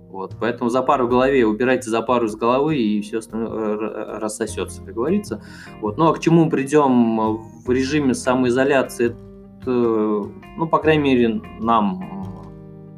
Вот, 0.09 0.37
поэтому 0.39 0.69
за 0.69 0.83
пару 0.83 1.07
в 1.07 1.11
голове 1.11 1.47
убирайте 1.47 1.89
за 1.89 2.03
пару 2.03 2.29
с 2.29 2.37
головы, 2.37 2.77
и 2.77 3.01
все 3.01 3.19
остальное 3.19 4.19
рассосется, 4.21 4.83
как 4.85 4.95
говорится. 4.95 5.43
Вот. 5.81 5.97
Ну 5.97 6.07
а 6.09 6.15
к 6.15 6.21
чему 6.21 6.45
мы 6.45 6.51
придем 6.51 7.39
в 7.65 7.71
режиме 7.71 8.13
самоизоляции, 8.13 9.07
это, 9.07 9.71
ну, 9.71 10.67
по 10.71 10.79
крайней 10.79 11.03
мере, 11.03 11.41
нам 11.61 12.29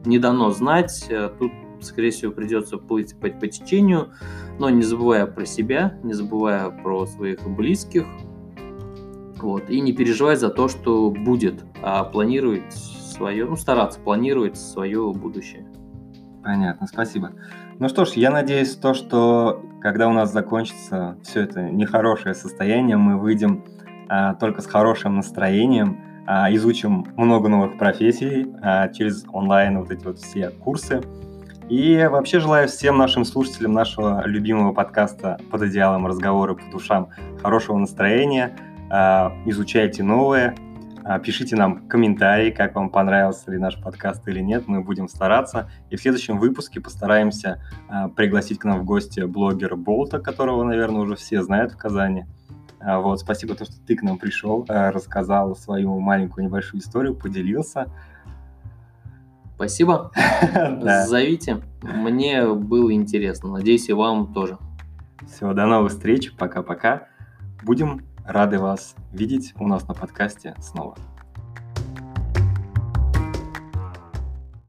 не 0.04 0.18
дано 0.18 0.50
знать. 0.50 1.08
Тут, 1.38 1.52
скорее 1.80 2.10
всего, 2.10 2.32
придется 2.32 2.78
плыть 2.78 3.18
по, 3.18 3.28
по 3.28 3.46
течению, 3.46 4.10
но 4.58 4.70
не 4.70 4.82
забывая 4.82 5.26
про 5.26 5.46
себя, 5.46 5.98
не 6.02 6.12
забывая 6.12 6.70
про 6.70 7.06
своих 7.06 7.48
близких, 7.48 8.06
вот, 9.40 9.68
и 9.68 9.80
не 9.80 9.92
переживать 9.92 10.40
за 10.40 10.48
то, 10.48 10.68
что 10.68 11.10
будет, 11.10 11.64
а 11.82 12.04
планировать 12.04 12.72
свое, 12.72 13.44
ну, 13.44 13.56
стараться 13.56 14.00
планировать 14.00 14.56
свое 14.56 15.12
будущее. 15.12 15.66
Понятно, 16.42 16.86
спасибо. 16.86 17.32
Ну 17.78 17.88
что 17.88 18.04
ж, 18.04 18.12
я 18.12 18.30
надеюсь, 18.30 18.74
то, 18.76 18.94
что 18.94 19.62
когда 19.80 20.08
у 20.08 20.12
нас 20.12 20.32
закончится 20.32 21.16
все 21.22 21.42
это 21.42 21.62
нехорошее 21.62 22.34
состояние, 22.34 22.96
мы 22.96 23.18
выйдем 23.18 23.64
а, 24.08 24.34
только 24.34 24.62
с 24.62 24.66
хорошим 24.66 25.16
настроением, 25.16 26.00
а, 26.26 26.54
изучим 26.54 27.06
много 27.16 27.48
новых 27.48 27.78
профессий 27.78 28.46
а, 28.62 28.88
через 28.88 29.24
онлайн 29.32 29.78
вот 29.78 29.90
эти 29.90 30.04
вот 30.04 30.18
все 30.18 30.50
курсы. 30.50 31.02
И 31.70 32.06
вообще 32.10 32.40
желаю 32.40 32.68
всем 32.68 32.98
нашим 32.98 33.24
слушателям 33.24 33.72
нашего 33.72 34.26
любимого 34.26 34.74
подкаста 34.74 35.38
«Под 35.50 35.62
одеялом 35.62 36.06
разговоры 36.06 36.54
по 36.54 36.70
душам» 36.70 37.08
хорошего 37.40 37.78
настроения, 37.78 38.54
а, 38.90 39.32
изучайте 39.46 40.02
новое, 40.02 40.54
а, 41.04 41.18
пишите 41.18 41.56
нам 41.56 41.88
комментарии, 41.88 42.50
как 42.50 42.74
вам 42.74 42.90
понравился 42.90 43.50
ли 43.50 43.56
наш 43.56 43.80
подкаст 43.80 44.28
или 44.28 44.40
нет. 44.40 44.64
Мы 44.66 44.82
будем 44.82 45.08
стараться. 45.08 45.70
И 45.88 45.96
в 45.96 46.02
следующем 46.02 46.38
выпуске 46.38 46.82
постараемся 46.82 47.62
а, 47.88 48.08
пригласить 48.08 48.58
к 48.58 48.64
нам 48.64 48.80
в 48.80 48.84
гости 48.84 49.20
блогера 49.20 49.74
Болта, 49.74 50.18
которого, 50.18 50.64
наверное, 50.64 51.00
уже 51.00 51.16
все 51.16 51.42
знают 51.42 51.72
в 51.72 51.78
Казани. 51.78 52.26
Вот, 52.78 53.20
спасибо, 53.20 53.54
то, 53.54 53.64
что 53.64 53.80
ты 53.86 53.96
к 53.96 54.02
нам 54.02 54.18
пришел, 54.18 54.66
рассказал 54.68 55.56
свою 55.56 55.98
маленькую 56.00 56.44
небольшую 56.44 56.82
историю, 56.82 57.14
поделился. 57.14 57.86
Спасибо. 59.54 60.10
Зовите. 61.06 61.62
Мне 61.82 62.46
было 62.46 62.92
интересно. 62.92 63.50
Надеюсь, 63.50 63.88
и 63.88 63.92
вам 63.92 64.32
тоже. 64.32 64.58
Все, 65.26 65.52
до 65.52 65.66
новых 65.66 65.92
встреч. 65.92 66.32
Пока-пока. 66.36 67.08
Будем 67.62 68.02
Рады 68.26 68.58
вас 68.58 68.94
видеть 69.12 69.52
у 69.58 69.68
нас 69.68 69.86
на 69.86 69.92
подкасте 69.92 70.54
снова. 70.58 70.96